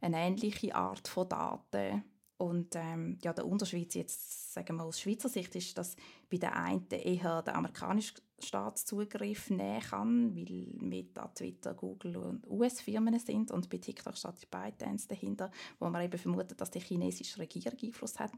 eine 0.00 0.16
ähnliche 0.16 0.74
Art 0.74 1.06
von 1.06 1.28
Daten 1.28 2.04
und 2.38 2.74
ähm, 2.76 3.18
ja, 3.22 3.32
der 3.32 3.46
Unterschied 3.46 3.94
jetzt, 3.94 4.52
sagen 4.52 4.76
wir 4.76 4.84
aus 4.84 5.00
Schweizer 5.00 5.28
Sicht, 5.28 5.54
ist, 5.56 5.76
dass 5.78 5.96
bei 6.30 6.36
der 6.36 6.54
einen 6.54 6.86
eher 6.90 7.42
der 7.42 7.54
amerikanische 7.54 8.14
Staatszugriff 8.38 9.48
nehmen 9.48 9.80
kann, 9.80 10.36
weil 10.36 10.66
Meta, 10.78 11.28
Twitter, 11.28 11.72
Google 11.72 12.18
und 12.18 12.46
US-Firmen 12.46 13.18
sind 13.18 13.50
und 13.50 13.70
bei 13.70 13.78
TikTok 13.78 14.18
steht 14.18 14.42
die 14.42 14.46
ByteDance 14.46 15.08
dahinter, 15.08 15.50
wo 15.78 15.88
man 15.88 16.02
eben 16.02 16.18
vermutet, 16.18 16.60
dass 16.60 16.70
die 16.70 16.80
chinesische 16.80 17.38
Regierung 17.38 17.78
Einfluss 17.82 18.18
hat. 18.18 18.32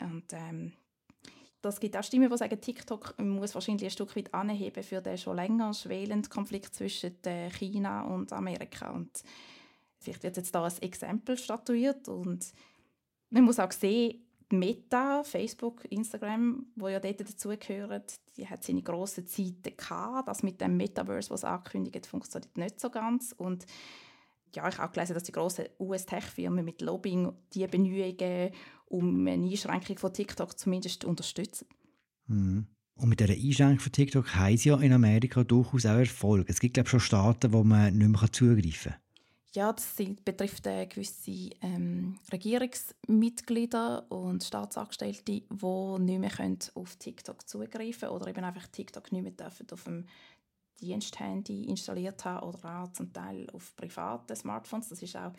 Und 0.00 0.32
ähm, 0.32 0.72
das 1.60 1.78
gibt 1.78 1.96
auch 1.96 2.02
Stimmen, 2.02 2.28
die 2.28 2.36
sagen, 2.36 2.60
TikTok 2.60 3.16
muss 3.20 3.54
wahrscheinlich 3.54 3.84
ein 3.84 3.90
Stück 3.90 4.16
weit 4.16 4.34
anheben 4.34 4.82
für 4.82 5.00
den 5.00 5.16
schon 5.16 5.36
länger 5.36 5.72
schwelenden 5.72 6.28
Konflikt 6.28 6.74
zwischen 6.74 7.16
China 7.56 8.02
und 8.02 8.32
Amerika. 8.32 8.90
Und 8.90 9.22
vielleicht 10.00 10.24
wird 10.24 10.36
jetzt 10.38 10.52
da 10.52 10.64
ein 10.64 10.82
Exempel 10.82 11.38
statuiert 11.38 12.08
und 12.08 12.52
man 13.32 13.44
muss 13.44 13.58
auch 13.58 13.72
sehen, 13.72 14.22
Meta, 14.50 15.24
Facebook, 15.24 15.90
Instagram, 15.90 16.66
wo 16.76 16.88
ja 16.88 17.00
dort 17.00 17.20
dazugehören, 17.20 18.02
die 18.36 18.46
hat 18.46 18.62
seine 18.62 18.82
grossen 18.82 19.26
Zeiten 19.26 19.76
gehabt. 19.76 20.28
Das 20.28 20.42
mit 20.42 20.60
dem 20.60 20.76
Metaverse, 20.76 21.30
was 21.30 21.44
angekündigt 21.44 22.06
funktioniert 22.06 22.56
nicht 22.58 22.78
so 22.78 22.90
ganz. 22.90 23.34
Und 23.36 23.64
ja, 24.54 24.68
ich 24.68 24.76
habe 24.76 24.88
auch 24.88 24.92
gelesen, 24.92 25.14
dass 25.14 25.22
die 25.22 25.32
grossen 25.32 25.64
US-Tech-Firmen 25.80 26.64
mit 26.64 26.82
Lobbying 26.82 27.32
die 27.54 27.66
Bemühungen 27.66 28.50
um 28.86 29.26
eine 29.26 29.48
Einschränkung 29.48 29.96
von 29.96 30.12
TikTok 30.12 30.58
zumindest 30.58 31.06
unterstützen. 31.06 31.66
Mhm. 32.26 32.66
Und 32.96 33.08
mit 33.08 33.20
dieser 33.20 33.32
Einschränkung 33.32 33.80
von 33.80 33.92
TikTok 33.92 34.34
haben 34.34 34.56
sie 34.58 34.68
ja 34.68 34.76
in 34.78 34.92
Amerika 34.92 35.44
durchaus 35.44 35.86
auch 35.86 35.96
Erfolg. 35.96 36.50
Es 36.50 36.60
gibt, 36.60 36.74
glaube 36.74 36.88
ich, 36.88 36.90
schon 36.90 37.00
Staaten, 37.00 37.52
wo 37.54 37.64
man 37.64 37.96
nicht 37.96 38.08
mehr 38.08 38.32
zugreifen 38.32 38.92
kann. 38.92 39.00
Ja, 39.54 39.70
das 39.70 39.96
sind, 39.96 40.24
betrifft 40.24 40.66
äh, 40.66 40.86
gewisse 40.86 41.50
ähm, 41.60 42.18
Regierungsmitglieder 42.32 44.10
und 44.10 44.42
Staatsangestellte, 44.42 45.22
die 45.24 45.42
nicht 45.98 46.20
mehr 46.20 46.30
können 46.30 46.58
auf 46.74 46.96
TikTok 46.96 47.46
zugreifen 47.46 48.00
können 48.00 48.12
oder 48.12 48.28
eben 48.28 48.44
einfach 48.44 48.66
TikTok 48.68 49.12
nicht 49.12 49.22
mehr 49.22 49.32
dürfen 49.32 49.66
auf 49.70 49.84
dem 49.84 50.06
Diensthandy 50.80 51.64
installiert 51.64 52.24
haben 52.24 52.48
oder 52.48 52.82
auch 52.82 52.92
zum 52.92 53.12
Teil 53.12 53.46
auf 53.52 53.76
privaten 53.76 54.34
Smartphones. 54.34 54.88
Das 54.88 55.02
ist 55.02 55.16
auch 55.16 55.32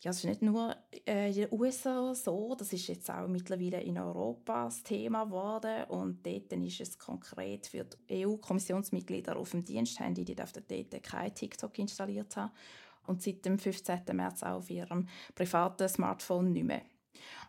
ja, 0.00 0.10
das 0.10 0.18
ist 0.18 0.24
nicht 0.24 0.42
nur 0.42 0.76
äh, 1.06 1.28
in 1.28 1.34
den 1.34 1.48
USA 1.52 2.14
so, 2.14 2.54
das 2.54 2.72
ist 2.72 2.86
jetzt 2.86 3.10
auch 3.10 3.26
mittlerweile 3.28 3.80
in 3.80 3.98
Europa 3.98 4.64
das 4.66 4.82
Thema 4.82 5.24
geworden 5.24 5.84
und 5.88 6.24
dort 6.26 6.52
ist 6.52 6.80
es 6.80 6.98
konkret 6.98 7.66
für 7.66 7.84
die 7.84 8.26
EU-Kommissionsmitglieder 8.26 9.36
auf 9.36 9.52
dem 9.52 9.64
Diensthandy, 9.64 10.24
die 10.24 10.34
dürfen 10.34 10.64
dort 10.68 11.02
kein 11.02 11.34
TikTok 11.34 11.78
installiert 11.78 12.36
haben 12.36 12.52
und 13.06 13.22
seit 13.22 13.44
dem 13.44 13.58
15. 13.58 14.00
März 14.12 14.42
auch 14.42 14.58
auf 14.58 14.70
ihrem 14.70 15.08
privaten 15.34 15.88
Smartphone 15.88 16.52
nicht 16.52 16.66
mehr. 16.66 16.82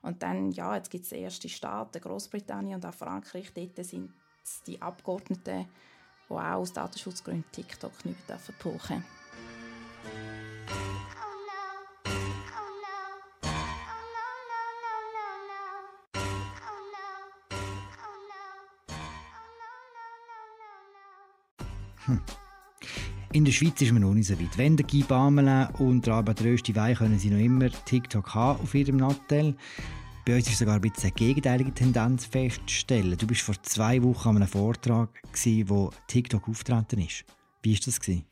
Und 0.01 0.23
dann, 0.23 0.51
ja, 0.51 0.75
jetzt 0.75 0.89
gibt 0.89 1.05
es 1.05 1.11
erste 1.11 1.49
Staaten, 1.49 2.01
Großbritannien 2.01 2.75
und 2.75 2.85
auch 2.85 2.93
Frankreich, 2.93 3.51
dort 3.53 3.85
sind 3.85 4.11
die 4.65 4.81
Abgeordneten, 4.81 5.67
die 6.29 6.33
auch 6.33 6.39
aus 6.39 6.73
Datenschutzgründen 6.73 7.51
TikTok 7.51 8.05
nicht 8.05 8.27
mehr 8.27 8.39
brauchen 8.59 9.03
dürfen. 9.03 9.17
Hm. 22.05 22.21
In 23.33 23.43
der 23.43 23.51
Schweiz 23.51 23.81
ist 23.81 23.91
man 23.91 24.03
noch 24.03 24.13
nicht 24.13 24.27
so 24.27 24.39
weit. 24.39 24.57
Wenn 24.57 24.77
der 24.77 24.85
Guy 24.85 25.03
Bamele 25.03 25.69
und 25.79 26.05
der 26.05 26.13
Albert 26.13 26.41
Rösti 26.43 26.73
wollen, 26.75 26.95
können 26.95 27.19
sie 27.19 27.29
noch 27.29 27.39
immer 27.39 27.69
TikTok 27.69 28.33
haben 28.33 28.61
auf 28.61 28.73
ihrem 28.73 28.97
Nattel. 28.97 29.53
Bei 30.25 30.37
uns 30.37 30.47
ist 30.49 30.59
sogar 30.59 30.75
ein 30.75 30.81
bisschen 30.81 31.03
eine 31.03 31.11
gegenteilige 31.11 31.73
Tendenz 31.73 32.25
festzustellen. 32.25 33.17
Du 33.17 33.27
bist 33.27 33.41
vor 33.41 33.55
zwei 33.63 34.01
Wochen 34.01 34.29
an 34.29 34.35
einem 34.37 34.47
Vortrag, 34.47 35.09
wo 35.65 35.91
TikTok 36.07 36.47
auftreten 36.47 37.01
ist. 37.01 37.25
Wie 37.61 37.73
war 37.73 37.79
das? 37.83 37.99
Gewesen? 37.99 38.23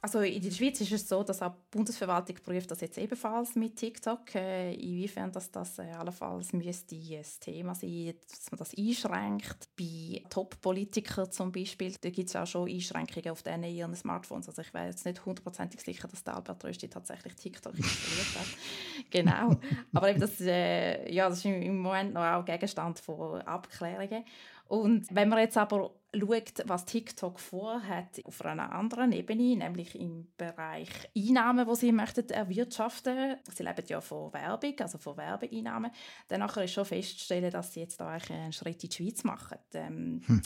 Also 0.00 0.20
in 0.20 0.40
der 0.40 0.52
Schweiz 0.52 0.80
ist 0.80 0.92
es 0.92 1.08
so, 1.08 1.24
dass 1.24 1.42
auch 1.42 1.50
die 1.50 1.76
Bundesverwaltung 1.76 2.36
prüft 2.36 2.70
das 2.70 2.80
jetzt 2.80 2.98
ebenfalls 2.98 3.56
mit 3.56 3.74
TikTok. 3.74 4.32
Äh, 4.36 4.74
inwiefern 4.74 5.32
dass 5.32 5.50
das 5.50 5.80
äh, 5.80 5.90
allenfalls 5.90 6.52
müsste 6.52 6.94
ein 6.94 7.24
Thema 7.40 7.74
sein, 7.74 8.14
dass 8.30 8.50
man 8.52 8.58
das 8.58 8.76
einschränkt. 8.78 9.68
Bei 9.76 10.22
Top-Politikern 10.30 11.32
zum 11.32 11.50
Beispiel, 11.50 11.94
da 12.00 12.10
gibt 12.10 12.28
es 12.28 12.36
auch 12.36 12.46
schon 12.46 12.68
Einschränkungen 12.68 13.30
auf 13.30 13.42
denen 13.42 13.64
ihren 13.64 13.96
Smartphones. 13.96 14.48
Also 14.48 14.62
ich 14.62 14.72
wäre 14.72 14.86
jetzt 14.86 15.04
nicht 15.04 15.24
hundertprozentig 15.26 15.80
sicher, 15.80 16.06
dass 16.06 16.22
der 16.22 16.36
Albert 16.36 16.64
Rösti 16.64 16.88
tatsächlich 16.88 17.34
TikTok 17.34 17.76
installiert 17.76 18.38
hat. 18.38 18.46
genau. 19.10 19.60
Aber 19.92 20.10
eben 20.10 20.20
das, 20.20 20.40
äh, 20.40 21.12
ja, 21.12 21.28
das 21.28 21.38
ist 21.38 21.44
im 21.46 21.78
Moment 21.78 22.14
noch 22.14 22.24
auch 22.24 22.44
Gegenstand 22.44 23.00
von 23.00 23.40
Abklärungen. 23.40 24.24
Und 24.68 25.06
wenn 25.10 25.28
man 25.28 25.40
jetzt 25.40 25.56
aber 25.56 25.90
schaut, 26.14 26.62
was 26.64 26.84
TikTok 26.84 27.38
vorhat 27.38 28.20
auf 28.24 28.44
einer 28.44 28.72
anderen 28.72 29.12
Ebene, 29.12 29.56
nämlich 29.56 29.98
im 29.98 30.28
Bereich 30.36 30.88
Einnahmen, 31.16 31.68
die 31.68 31.74
sie 31.74 31.92
möchten 31.92 32.28
erwirtschaften. 32.30 33.36
Sie 33.52 33.62
leben 33.62 33.84
ja 33.86 34.00
von 34.00 34.32
Werbung, 34.32 34.74
also 34.80 34.98
von 34.98 35.16
Werbeeinnahmen. 35.16 35.90
Dann 36.28 36.42
ist 36.42 36.72
schon 36.72 36.84
festzustellen, 36.84 37.50
dass 37.50 37.74
sie 37.74 37.80
jetzt 37.80 38.00
da 38.00 38.08
eigentlich 38.08 38.30
einen 38.30 38.52
Schritt 38.52 38.82
in 38.84 38.90
die 38.90 38.96
Schweiz 38.96 39.24
machen. 39.24 39.58
Ähm, 39.74 40.22
hm. 40.26 40.42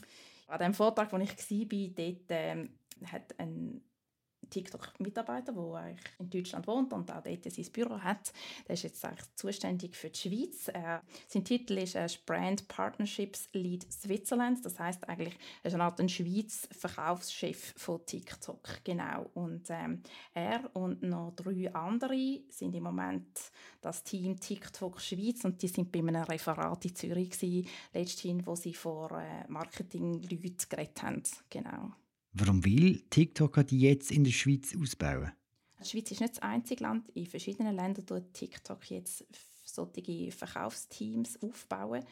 An 0.49 0.59
dem 0.59 0.75
Vortrag, 0.75 1.13
wo 1.13 1.17
ich 1.19 1.31
war, 1.31 1.89
dort 1.97 2.27
ähm, 2.31 2.71
hat 3.11 3.39
ein 3.39 3.83
TikTok-Mitarbeiter, 4.51 5.53
der 5.53 5.75
eigentlich 5.75 6.13
in 6.19 6.31
Deutschland 6.31 6.67
wohnt 6.67 6.93
und 6.93 7.11
auch 7.11 7.23
dort 7.23 7.53
sein 7.53 7.73
Büro 7.73 7.99
hat. 7.99 8.33
Der 8.67 8.75
ist 8.75 8.83
jetzt 8.83 9.05
eigentlich 9.05 9.35
zuständig 9.35 9.97
für 9.97 10.11
die 10.11 10.19
Schweiz. 10.19 10.69
Äh, 10.69 11.01
sein 11.29 11.45
Titel 11.45 11.79
ist 11.79 11.95
äh, 11.95 12.09
Brand 12.27 12.69
Partnerships 12.69 13.49
Lead 13.53 13.91
Switzerland. 13.91 14.65
Das 14.65 14.79
heißt 14.79 15.09
eigentlich, 15.09 15.37
er 15.63 15.69
ist 15.69 15.75
eine 15.75 15.85
Art 15.85 16.01
ein 16.01 16.09
Schweiz 16.09 16.69
Verkaufschef 16.73 17.75
von 17.77 18.05
TikTok. 18.05 18.85
Genau. 18.85 19.31
Und 19.35 19.71
ähm, 19.71 20.03
er 20.35 20.71
und 20.75 21.03
noch 21.03 21.33
drei 21.37 21.73
andere 21.75 22.41
sind 22.49 22.75
im 22.75 22.85
Moment 22.85 23.39
das 23.81 24.05
Team 24.05 24.39
TikTok 24.39 25.01
Schweiz 25.01 25.45
und 25.45 25.61
die 25.63 25.69
sind 25.69 25.91
bei 25.91 25.99
einem 25.99 26.23
Referat 26.23 26.85
in 26.85 26.95
Zürich 26.95 27.31
gewesen, 27.31 27.69
letzthin, 27.93 28.47
wo 28.47 28.55
sie 28.55 28.75
vor 28.75 29.11
äh, 29.13 29.45
Marketingleuten 29.49 30.57
geredet 30.69 31.03
haben. 31.03 31.23
Genau. 31.51 31.93
Warum 32.33 32.65
will 32.65 33.03
TikTok 33.11 33.67
die 33.67 33.81
jetzt 33.81 34.11
in 34.11 34.25
der 34.25 34.33
Schweiz 34.33 34.75
ausbauen? 34.75 35.33
Die 35.81 35.89
Schweiz 35.89 36.11
ist 36.11 36.21
nicht 36.21 36.37
das 36.37 36.43
einzige 36.43 36.85
Land. 36.85 37.09
In 37.11 37.27
verschiedenen 37.27 37.77
Ländern 37.77 38.07
tut 38.07 38.33
TikTok 38.33 38.91
jetzt 38.91 39.27
solche 39.65 40.31
Verkaufsteams 40.31 41.43
aufbauen. 41.43 42.05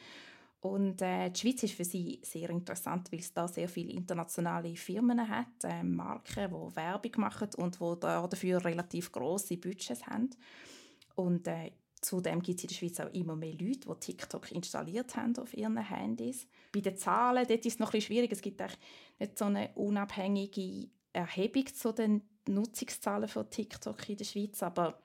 Und 0.61 1.01
äh, 1.01 1.31
die 1.31 1.39
Schweiz 1.39 1.63
ist 1.63 1.73
für 1.73 1.83
sie 1.85 2.19
sehr 2.23 2.51
interessant, 2.51 3.11
weil 3.11 3.19
es 3.19 3.33
da 3.33 3.47
sehr 3.47 3.67
viele 3.67 3.93
internationale 3.93 4.75
Firmen 4.75 5.27
hat, 5.27 5.63
äh, 5.63 5.81
Marken, 5.81 6.49
die 6.49 6.75
Werbung 6.75 7.11
machen 7.17 7.49
und 7.57 7.79
die 7.79 7.99
da 7.99 8.27
dafür 8.27 8.63
relativ 8.63 9.11
große 9.11 9.57
Budgets 9.57 10.05
haben. 10.05 10.29
Und 11.15 11.47
äh, 11.47 11.71
Zudem 12.01 12.41
gibt 12.41 12.57
es 12.57 12.63
in 12.63 12.67
der 12.69 12.75
Schweiz 12.75 12.99
auch 12.99 13.13
immer 13.13 13.35
mehr 13.35 13.53
Leute, 13.53 13.87
die 13.87 13.99
TikTok 13.99 14.51
installiert 14.51 15.15
haben 15.15 15.37
auf 15.37 15.55
ihren 15.55 15.77
Handys. 15.77 16.47
Bei 16.73 16.81
den 16.81 16.97
Zahlen 16.97 17.45
dort 17.47 17.65
ist 17.65 17.73
es 17.73 17.79
noch 17.79 17.89
ein 17.89 17.91
bisschen 17.91 18.07
schwierig. 18.07 18.31
Es 18.31 18.41
gibt 18.41 18.59
nicht 19.19 19.37
so 19.37 19.45
eine 19.45 19.69
unabhängige 19.75 20.89
Erhebung 21.13 21.67
zu 21.67 21.93
den 21.93 22.23
Nutzungszahlen 22.47 23.29
von 23.29 23.49
TikTok 23.49 24.09
in 24.09 24.17
der 24.17 24.25
Schweiz, 24.25 24.63
aber 24.63 24.99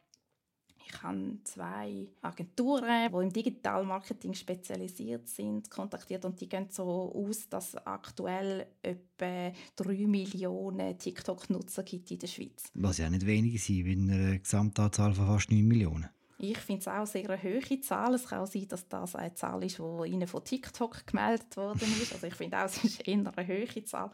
ich 0.89 1.03
habe 1.03 1.39
zwei 1.43 2.07
Agenturen, 2.23 3.11
die 3.13 3.23
im 3.25 3.33
Digitalmarketing 3.33 4.35
spezialisiert 4.35 5.29
sind, 5.29 5.69
kontaktiert 5.69 6.25
und 6.25 6.41
die 6.41 6.49
gehen 6.49 6.69
so 6.71 7.13
aus, 7.13 7.49
dass 7.49 7.71
es 7.71 7.87
aktuell 7.87 8.69
etwa 8.83 9.53
3 9.75 10.07
Millionen 10.07 10.97
TikTok-Nutzer 10.97 11.83
gibt 11.83 12.11
in 12.13 12.21
der 12.21 12.29
Schweiz. 12.29 12.71
Was 12.75 12.99
ja 12.99 13.11
nicht 13.11 13.27
wenige 13.27 13.59
sind, 13.59 13.85
bei 13.85 14.15
einer 14.15 14.39
Gesamtanzahl 14.39 15.13
von 15.13 15.27
fast 15.27 15.51
9 15.51 15.67
Millionen. 15.67 16.09
Ich 16.39 16.59
finde 16.59 16.81
es 16.81 16.89
auch 16.89 17.07
sehr 17.07 17.31
eine 17.31 17.43
hohe 17.43 17.81
Zahl. 17.81 18.15
Es 18.15 18.27
kann 18.27 18.41
auch 18.41 18.47
sein, 18.47 18.69
dass 18.69 18.87
das 18.89 19.17
eine 19.17 19.33
Zahl 19.35 19.63
ist, 19.65 19.79
die 19.79 20.11
Ihnen 20.11 20.27
von 20.27 20.45
TikTok 20.45 21.07
gemeldet 21.07 21.57
worden 21.57 21.89
ist. 22.03 22.13
Also 22.13 22.27
ich 22.27 22.35
finde 22.35 22.59
auch, 22.59 22.65
es 22.65 22.85
ist 22.85 23.09
eher 23.09 23.15
eine 23.15 23.49
hohe 23.49 23.85
Zahl. 23.85 24.11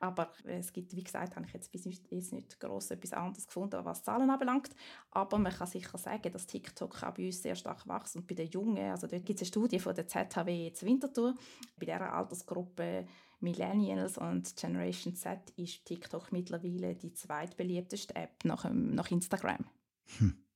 Aber 0.00 0.32
es 0.44 0.72
gibt, 0.72 0.96
wie 0.96 1.04
gesagt, 1.04 1.36
habe 1.36 1.44
ich 1.46 1.52
jetzt 1.52 1.70
bis 1.70 1.84
jetzt 1.84 2.32
nicht 2.32 2.58
gross 2.58 2.90
etwas 2.90 3.12
anderes 3.12 3.46
gefunden, 3.46 3.84
was 3.84 4.02
Zahlen 4.02 4.30
anbelangt. 4.30 4.70
Aber 5.10 5.38
man 5.38 5.52
kann 5.52 5.66
sicher 5.66 5.98
sagen, 5.98 6.32
dass 6.32 6.46
TikTok 6.46 7.02
auch 7.02 7.14
bei 7.14 7.26
uns 7.26 7.42
sehr 7.42 7.54
stark 7.54 7.86
wächst 7.86 8.16
und 8.16 8.26
bei 8.26 8.34
den 8.34 8.48
Jungen. 8.48 8.90
Also 8.90 9.06
dort 9.06 9.26
gibt 9.26 9.40
es 9.40 9.42
eine 9.42 9.48
Studie 9.48 9.78
von 9.78 9.94
der 9.94 10.06
ZHW 10.06 10.64
jetzt 10.64 10.84
Winterthur. 10.84 11.34
Bei 11.76 11.84
dieser 11.86 12.12
Altersgruppe 12.12 13.06
Millennials 13.40 14.18
und 14.18 14.56
Generation 14.56 15.14
Z 15.14 15.38
ist 15.56 15.84
TikTok 15.84 16.32
mittlerweile 16.32 16.94
die 16.94 17.12
zweitbeliebteste 17.12 18.16
App 18.16 18.44
nach, 18.44 18.68
nach 18.70 19.10
Instagram. 19.10 19.64
Hm. 20.18 20.47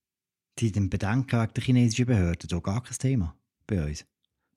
Sie 0.59 0.71
den 0.71 0.89
Bedenken 0.89 1.41
wegen 1.41 1.53
der 1.53 1.63
chinesischen 1.63 2.05
Behörden, 2.05 2.47
da 2.47 2.59
gar 2.59 2.83
kein 2.83 2.97
Thema 2.97 3.35
bei 3.65 3.83
uns. 3.83 4.05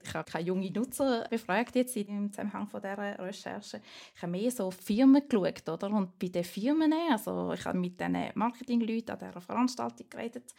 Ich 0.03 0.15
habe 0.15 0.31
keine 0.31 0.45
junge 0.47 0.71
Nutzer 0.71 1.27
befragt 1.29 1.75
jetzt 1.75 1.97
im 1.97 2.31
Zusammenhang 2.31 2.69
von 2.69 2.81
dieser 2.81 3.19
Recherche. 3.19 3.81
Ich 4.15 4.23
habe 4.23 4.31
mehr 4.31 4.51
so 4.51 4.71
Firmen 4.71 5.29
geschaut, 5.29 5.69
oder? 5.69 5.91
Und 5.91 6.19
bei 6.19 6.29
den 6.29 6.45
Firmen, 6.45 6.93
also 7.11 7.53
ich 7.53 7.65
habe 7.65 7.79
mit 7.79 7.99
diesen 7.99 8.17
Marketingleuten 8.35 9.11
an 9.11 9.19
dieser 9.19 9.41
Veranstaltung 9.41 10.09
geredet 10.09 10.55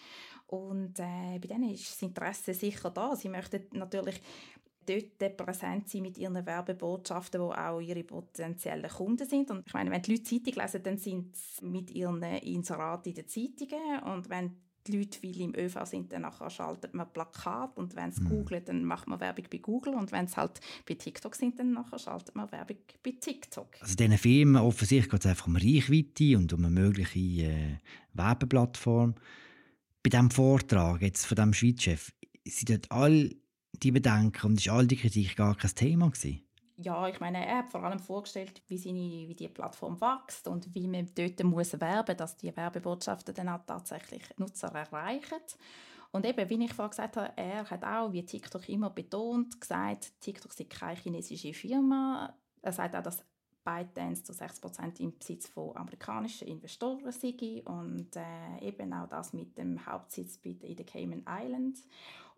und 0.47 0.99
äh, 0.99 1.39
bei 1.39 1.47
denen 1.47 1.69
ist 1.69 1.91
das 1.91 2.01
Interesse 2.01 2.53
sicher 2.53 2.89
da. 2.89 3.15
Sie 3.15 3.29
möchten 3.29 3.67
natürlich 3.71 4.21
dort 4.85 5.37
präsent 5.37 5.89
sein 5.89 6.01
mit 6.01 6.17
ihren 6.17 6.45
Werbebotschaften, 6.45 7.41
wo 7.41 7.51
auch 7.51 7.79
ihre 7.79 8.03
potenziellen 8.03 8.89
Kunden 8.89 9.27
sind. 9.27 9.51
Und 9.51 9.67
ich 9.67 9.73
meine, 9.73 9.91
wenn 9.91 10.01
die 10.01 10.11
Leute 10.11 10.23
Zeitung 10.23 10.61
lesen, 10.61 10.83
dann 10.83 10.97
sind 10.97 11.35
sie 11.35 11.65
mit 11.65 11.91
ihren 11.91 12.21
Inseraten 12.23 13.09
in 13.09 13.15
den 13.15 13.27
Zeitungen 13.27 14.03
und 14.03 14.29
wenn 14.29 14.55
die 14.87 14.97
Leute 14.97 15.19
viel 15.19 15.41
im 15.41 15.55
ÖV 15.55 15.85
sind, 15.85 16.11
dann 16.11 16.23
nachher 16.23 16.49
schaltet 16.49 16.93
man 16.93 17.11
Plakat 17.11 17.77
und 17.77 17.95
wenn 17.95 18.09
es 18.09 18.19
mhm. 18.19 18.29
googelt, 18.29 18.69
dann 18.69 18.83
macht 18.83 19.07
man 19.07 19.19
Werbung 19.19 19.45
bei 19.51 19.57
Google 19.57 19.93
und 19.93 20.11
wenn 20.11 20.25
es 20.25 20.37
halt 20.37 20.59
bei 20.87 20.95
TikTok 20.95 21.35
sind, 21.35 21.59
dann 21.59 21.73
nachher 21.73 21.99
schaltet 21.99 22.35
man 22.35 22.51
Werbung 22.51 22.77
bei 23.03 23.13
TikTok. 23.19 23.67
Also 23.81 23.95
diesen 23.95 24.17
Firmen 24.17 24.61
offensichtlich 24.61 25.09
geht 25.09 25.21
es 25.21 25.25
einfach 25.27 25.47
um 25.47 25.55
Reichweite 25.55 26.37
und 26.37 26.53
um 26.53 26.65
eine 26.65 26.69
mögliche 26.69 27.19
äh, 27.19 27.77
Werbeplattform. 28.13 29.15
Bei 30.03 30.09
diesem 30.09 30.31
Vortrag 30.31 31.01
jetzt 31.01 31.25
von 31.25 31.35
dem 31.35 31.53
Schweizchef, 31.53 32.13
sind 32.45 32.69
dort 32.69 32.91
all 32.91 33.35
die 33.83 33.91
Bedenken 33.91 34.47
und 34.47 34.59
ist 34.59 34.69
all 34.69 34.87
die 34.87 34.95
Kritik 34.95 35.35
gar 35.35 35.55
kein 35.55 35.75
Thema 35.75 36.09
gewesen? 36.09 36.46
Ja, 36.77 37.07
ich 37.07 37.19
meine, 37.19 37.45
er 37.45 37.59
hat 37.59 37.71
vor 37.71 37.83
allem 37.83 37.99
vorgestellt, 37.99 38.61
wie, 38.67 38.77
seine, 38.77 39.27
wie 39.27 39.35
die 39.35 39.47
Plattform 39.47 39.99
wächst 39.99 40.47
und 40.47 40.73
wie 40.75 40.87
man 40.87 41.09
dort 41.15 41.43
muss 41.43 41.79
werben 41.79 42.15
dass 42.15 42.37
die 42.37 42.55
Werbebotschaften 42.55 43.33
dann 43.33 43.49
auch 43.49 43.65
tatsächlich 43.65 44.23
Nutzer 44.37 44.67
erreichen. 44.69 45.41
Und 46.11 46.25
eben, 46.25 46.49
wie 46.49 46.63
ich 46.63 46.73
vorhin 46.73 46.91
gesagt 46.91 47.17
habe, 47.17 47.33
er 47.35 47.69
hat 47.69 47.83
auch, 47.83 48.13
wie 48.13 48.25
TikTok 48.25 48.69
immer 48.69 48.91
betont, 48.91 49.59
gesagt, 49.59 50.13
TikTok 50.21 50.57
ist 50.57 50.69
keine 50.69 50.95
chinesische 50.95 51.53
Firma. 51.53 52.33
Er 52.61 52.71
sagt 52.71 52.95
auch, 52.95 53.03
dass 53.03 53.25
ByteDance 53.63 54.23
zu 54.23 54.31
60% 54.31 55.01
im 55.01 55.17
Besitz 55.17 55.49
von 55.49 55.75
amerikanischen 55.75 56.47
Investoren 56.47 57.11
sei 57.11 57.61
und 57.65 58.15
äh, 58.15 58.65
eben 58.65 58.93
auch 58.93 59.09
das 59.09 59.33
mit 59.33 59.57
dem 59.57 59.85
Hauptsitz 59.85 60.39
in 60.43 60.75
den 60.75 60.85
Cayman 60.85 61.25
Islands. 61.27 61.85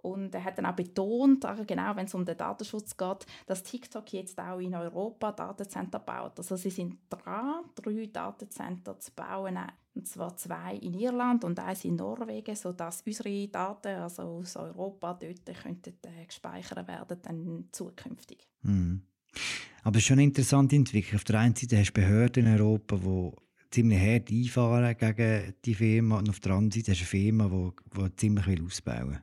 Und 0.01 0.33
er 0.33 0.43
hat 0.43 0.57
dann 0.57 0.65
auch 0.65 0.75
betont, 0.75 1.45
genau 1.67 1.95
wenn 1.95 2.05
es 2.05 2.13
um 2.13 2.23
den 2.23 2.37
Datenschutz 2.37 2.95
geht, 2.95 3.25
dass 3.45 3.63
TikTok 3.63 4.13
jetzt 4.13 4.39
auch 4.39 4.59
in 4.59 4.73
Europa 4.73 5.31
Datencenter 5.31 5.99
baut. 5.99 6.37
Also 6.37 6.55
sie 6.55 6.69
sind 6.69 6.97
dran, 7.09 7.65
drei 7.75 8.05
Datencenter 8.07 8.97
zu 8.99 9.11
bauen. 9.11 9.57
Und 9.95 10.07
zwar 10.07 10.37
zwei 10.37 10.75
in 10.75 10.93
Irland 10.93 11.43
und 11.43 11.59
eins 11.59 11.83
in 11.83 11.97
Norwegen, 11.97 12.55
sodass 12.55 13.01
unsere 13.05 13.47
Daten 13.49 13.95
also 13.95 14.21
aus 14.21 14.55
Europa 14.55 15.15
dort 15.15 15.45
könnten, 15.61 15.93
äh, 16.05 16.25
gespeichert 16.25 16.87
werden 16.87 17.17
dann 17.21 17.65
zukünftig. 17.71 18.47
Mhm. 18.61 19.01
Aber 19.83 19.97
es 19.97 20.03
ist 20.03 20.07
schon 20.07 20.19
eine 20.19 20.23
interessante 20.23 20.75
Entwicklung. 20.75 21.17
Auf 21.17 21.23
der 21.25 21.39
einen 21.39 21.55
Seite 21.55 21.77
hast 21.77 21.89
du 21.89 22.01
Behörden 22.01 22.45
in 22.45 22.53
Europa, 22.53 22.95
die 22.95 23.31
ziemlich 23.71 23.99
hart 23.99 24.31
einfahren 24.31 24.95
gegen 24.95 25.53
die 25.65 25.75
Firma 25.75 26.19
und 26.19 26.29
auf 26.29 26.39
der 26.39 26.53
anderen 26.53 26.71
Seite 26.71 26.91
hast 26.91 27.01
du 27.01 27.17
eine 27.17 27.23
Firma, 27.23 27.49
die, 27.49 27.99
die 27.99 28.15
ziemlich 28.15 28.61
ausbauen 28.61 29.09
will 29.09 29.21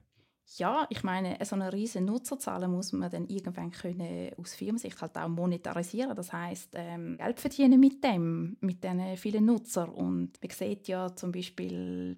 ja, 0.54 0.86
ich 0.90 1.02
meine, 1.02 1.38
so 1.44 1.56
eine 1.56 1.72
riesige 1.72 2.04
Nutzerzahl 2.04 2.66
muss 2.68 2.92
man 2.92 3.10
dann 3.10 3.26
irgendwann 3.26 3.72
können 3.72 4.30
aus 4.38 4.54
Firmensicht 4.54 5.00
halt 5.00 5.16
auch 5.16 5.28
monetarisieren. 5.28 6.14
Das 6.14 6.32
heißt, 6.32 6.70
ähm, 6.74 7.16
Geld 7.18 7.40
verdienen 7.40 7.80
mit 7.80 8.02
dem, 8.04 8.56
mit 8.60 8.84
den 8.84 9.16
vielen 9.16 9.46
Nutzern. 9.46 9.90
Und 9.90 10.40
man 10.40 10.50
sieht 10.50 10.88
ja 10.88 11.14
zum 11.14 11.32
Beispiel 11.32 12.14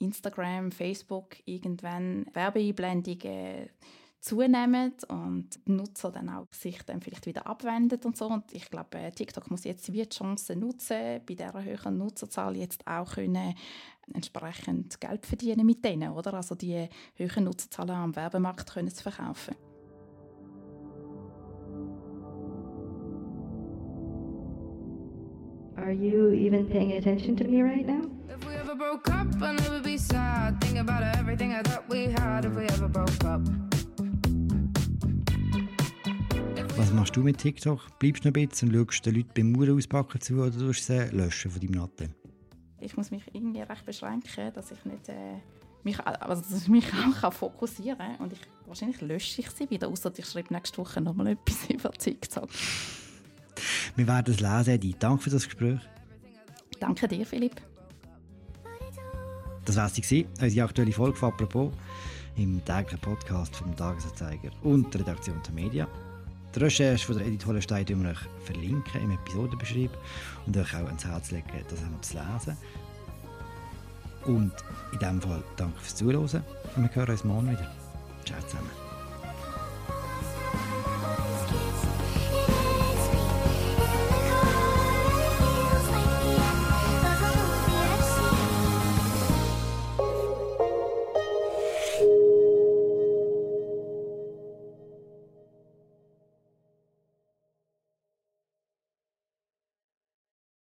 Instagram, 0.00 0.72
Facebook 0.72 1.36
irgendwann 1.44 2.26
Werbeeinblendungen 2.32 3.70
zunehmen 4.20 4.94
und 5.08 5.48
die 5.66 5.72
Nutzer 5.72 6.10
dann 6.10 6.28
auch 6.28 6.46
sich 6.52 6.82
dann 6.82 7.00
vielleicht 7.00 7.26
wieder 7.26 7.46
abwenden 7.46 8.00
und 8.04 8.16
so. 8.16 8.26
Und 8.26 8.52
ich 8.52 8.68
glaube, 8.70 8.98
äh, 8.98 9.12
TikTok 9.12 9.50
muss 9.50 9.64
jetzt 9.64 9.92
wie 9.92 10.02
die 10.02 10.08
Chance 10.08 10.56
nutzen, 10.56 11.20
bei 11.26 11.34
dieser 11.34 11.62
höheren 11.62 11.98
Nutzerzahl 11.98 12.56
jetzt 12.56 12.86
auch 12.86 13.14
können 13.14 13.54
entsprechend 14.14 15.00
Geld 15.00 15.26
verdienen 15.26 15.66
mit 15.66 15.84
denen, 15.84 16.12
oder? 16.12 16.34
Also 16.34 16.54
die 16.54 16.88
höheren 17.14 17.44
Nutzerzahlen 17.44 17.90
am 17.90 18.16
Werbemarkt 18.16 18.72
können 18.72 18.90
zu 18.90 19.02
verkaufen. 19.02 19.54
Are 25.76 25.92
you 25.92 26.32
even 26.32 26.68
paying 26.68 26.92
attention 26.98 27.36
to 27.36 27.44
me 27.44 27.62
right 27.62 27.86
now? 27.86 28.10
If 28.28 28.44
we 28.46 28.54
ever 28.54 28.74
broke 28.74 29.08
up, 29.08 29.28
I'll 29.40 29.54
never 29.54 29.80
be 29.80 29.96
sad. 29.96 30.60
Think 30.60 30.78
about 30.78 31.02
everything 31.16 31.54
I 31.54 31.62
thought 31.62 31.88
we 31.88 32.08
had 32.12 32.44
if 32.44 32.54
we 32.54 32.64
ever 32.64 32.88
broke 32.88 33.24
up. 33.24 33.40
Was 36.76 36.92
machst 36.92 37.16
du 37.16 37.22
mit 37.22 37.38
TikTok? 37.38 37.98
Bleibst 37.98 38.24
du 38.24 38.28
noch 38.28 38.36
ein 38.36 38.48
bisschen 38.48 38.74
und 38.74 38.86
schaust 38.86 39.06
den 39.06 39.14
Leuten 39.14 39.30
beim 39.34 39.56
Uhren 39.56 39.76
auspacken 39.76 40.20
zu 40.20 40.34
oder 40.34 40.52
tust 40.52 40.88
du 40.88 40.94
sie 40.94 41.16
löschen 41.16 41.50
von 41.50 41.60
deinem 41.60 41.72
Nattel? 41.72 42.08
Ich 42.80 42.96
muss 42.96 43.10
mich 43.10 43.22
irgendwie 43.32 43.60
recht 43.60 43.84
beschränken, 43.84 44.52
dass 44.54 44.70
ich 44.70 44.84
nicht 44.84 45.08
äh, 45.08 45.38
mich, 45.82 45.98
also, 46.00 46.42
dass 46.42 46.62
ich 46.62 46.68
mich 46.68 46.86
auch 46.92 47.20
kann 47.20 47.32
fokussieren 47.32 47.98
kann. 47.98 48.16
Und 48.16 48.32
ich, 48.32 48.40
wahrscheinlich 48.66 49.00
lösche 49.00 49.40
ich 49.40 49.50
sie 49.50 49.68
wieder, 49.70 49.88
außer 49.88 50.12
ich 50.16 50.26
schreibe 50.26 50.52
nächste 50.52 50.78
Woche 50.78 51.00
nochmal 51.00 51.26
etwas 51.46 51.68
über 51.68 51.90
TikTok. 51.90 52.48
Wir 53.96 54.06
werden 54.06 54.32
es 54.32 54.40
lesen, 54.40 54.70
Eddie. 54.70 54.94
Danke 54.98 55.24
für 55.24 55.30
das 55.30 55.44
Gespräch. 55.44 55.80
Danke 56.78 57.08
dir, 57.08 57.26
Philipp. 57.26 57.60
Das 59.64 59.76
war 59.76 59.88
sie, 59.88 60.26
unsere 60.40 60.64
aktuelle 60.64 60.92
Folge 60.92 61.16
von 61.16 61.32
«Apropos» 61.32 61.72
im 62.36 62.64
täglichen 62.64 63.00
Podcast 63.00 63.54
vom 63.56 63.76
Tagesanzeiger 63.76 64.50
und 64.62 64.94
der 64.94 65.02
Redaktion 65.02 65.42
der 65.44 65.52
Media. 65.52 65.88
Die 66.58 66.64
Recherche 66.64 67.06
von 67.06 67.16
der 67.16 67.24
Edith 67.28 67.46
Hollenstein 67.46 67.86
wir 68.02 68.10
euch 68.10 68.18
verlinken 68.44 69.00
im 69.00 69.12
Episodenbeschrieb 69.12 69.92
und 70.44 70.56
euch 70.56 70.74
auch 70.74 70.86
ans 70.86 71.04
Herz 71.04 71.30
legen, 71.30 71.46
das 71.70 71.78
einmal 71.84 72.00
zu 72.00 72.16
lesen. 72.16 72.56
Und 74.24 74.52
in 74.92 74.98
diesem 74.98 75.22
Fall 75.22 75.44
danke 75.56 75.78
fürs 75.78 75.94
Zuhören 75.94 76.44
und 76.74 76.82
wir 76.82 76.94
hören 76.96 77.10
uns 77.10 77.22
morgen 77.22 77.50
wieder. 77.52 77.70
Ciao 78.24 78.40
zusammen. 78.40 78.87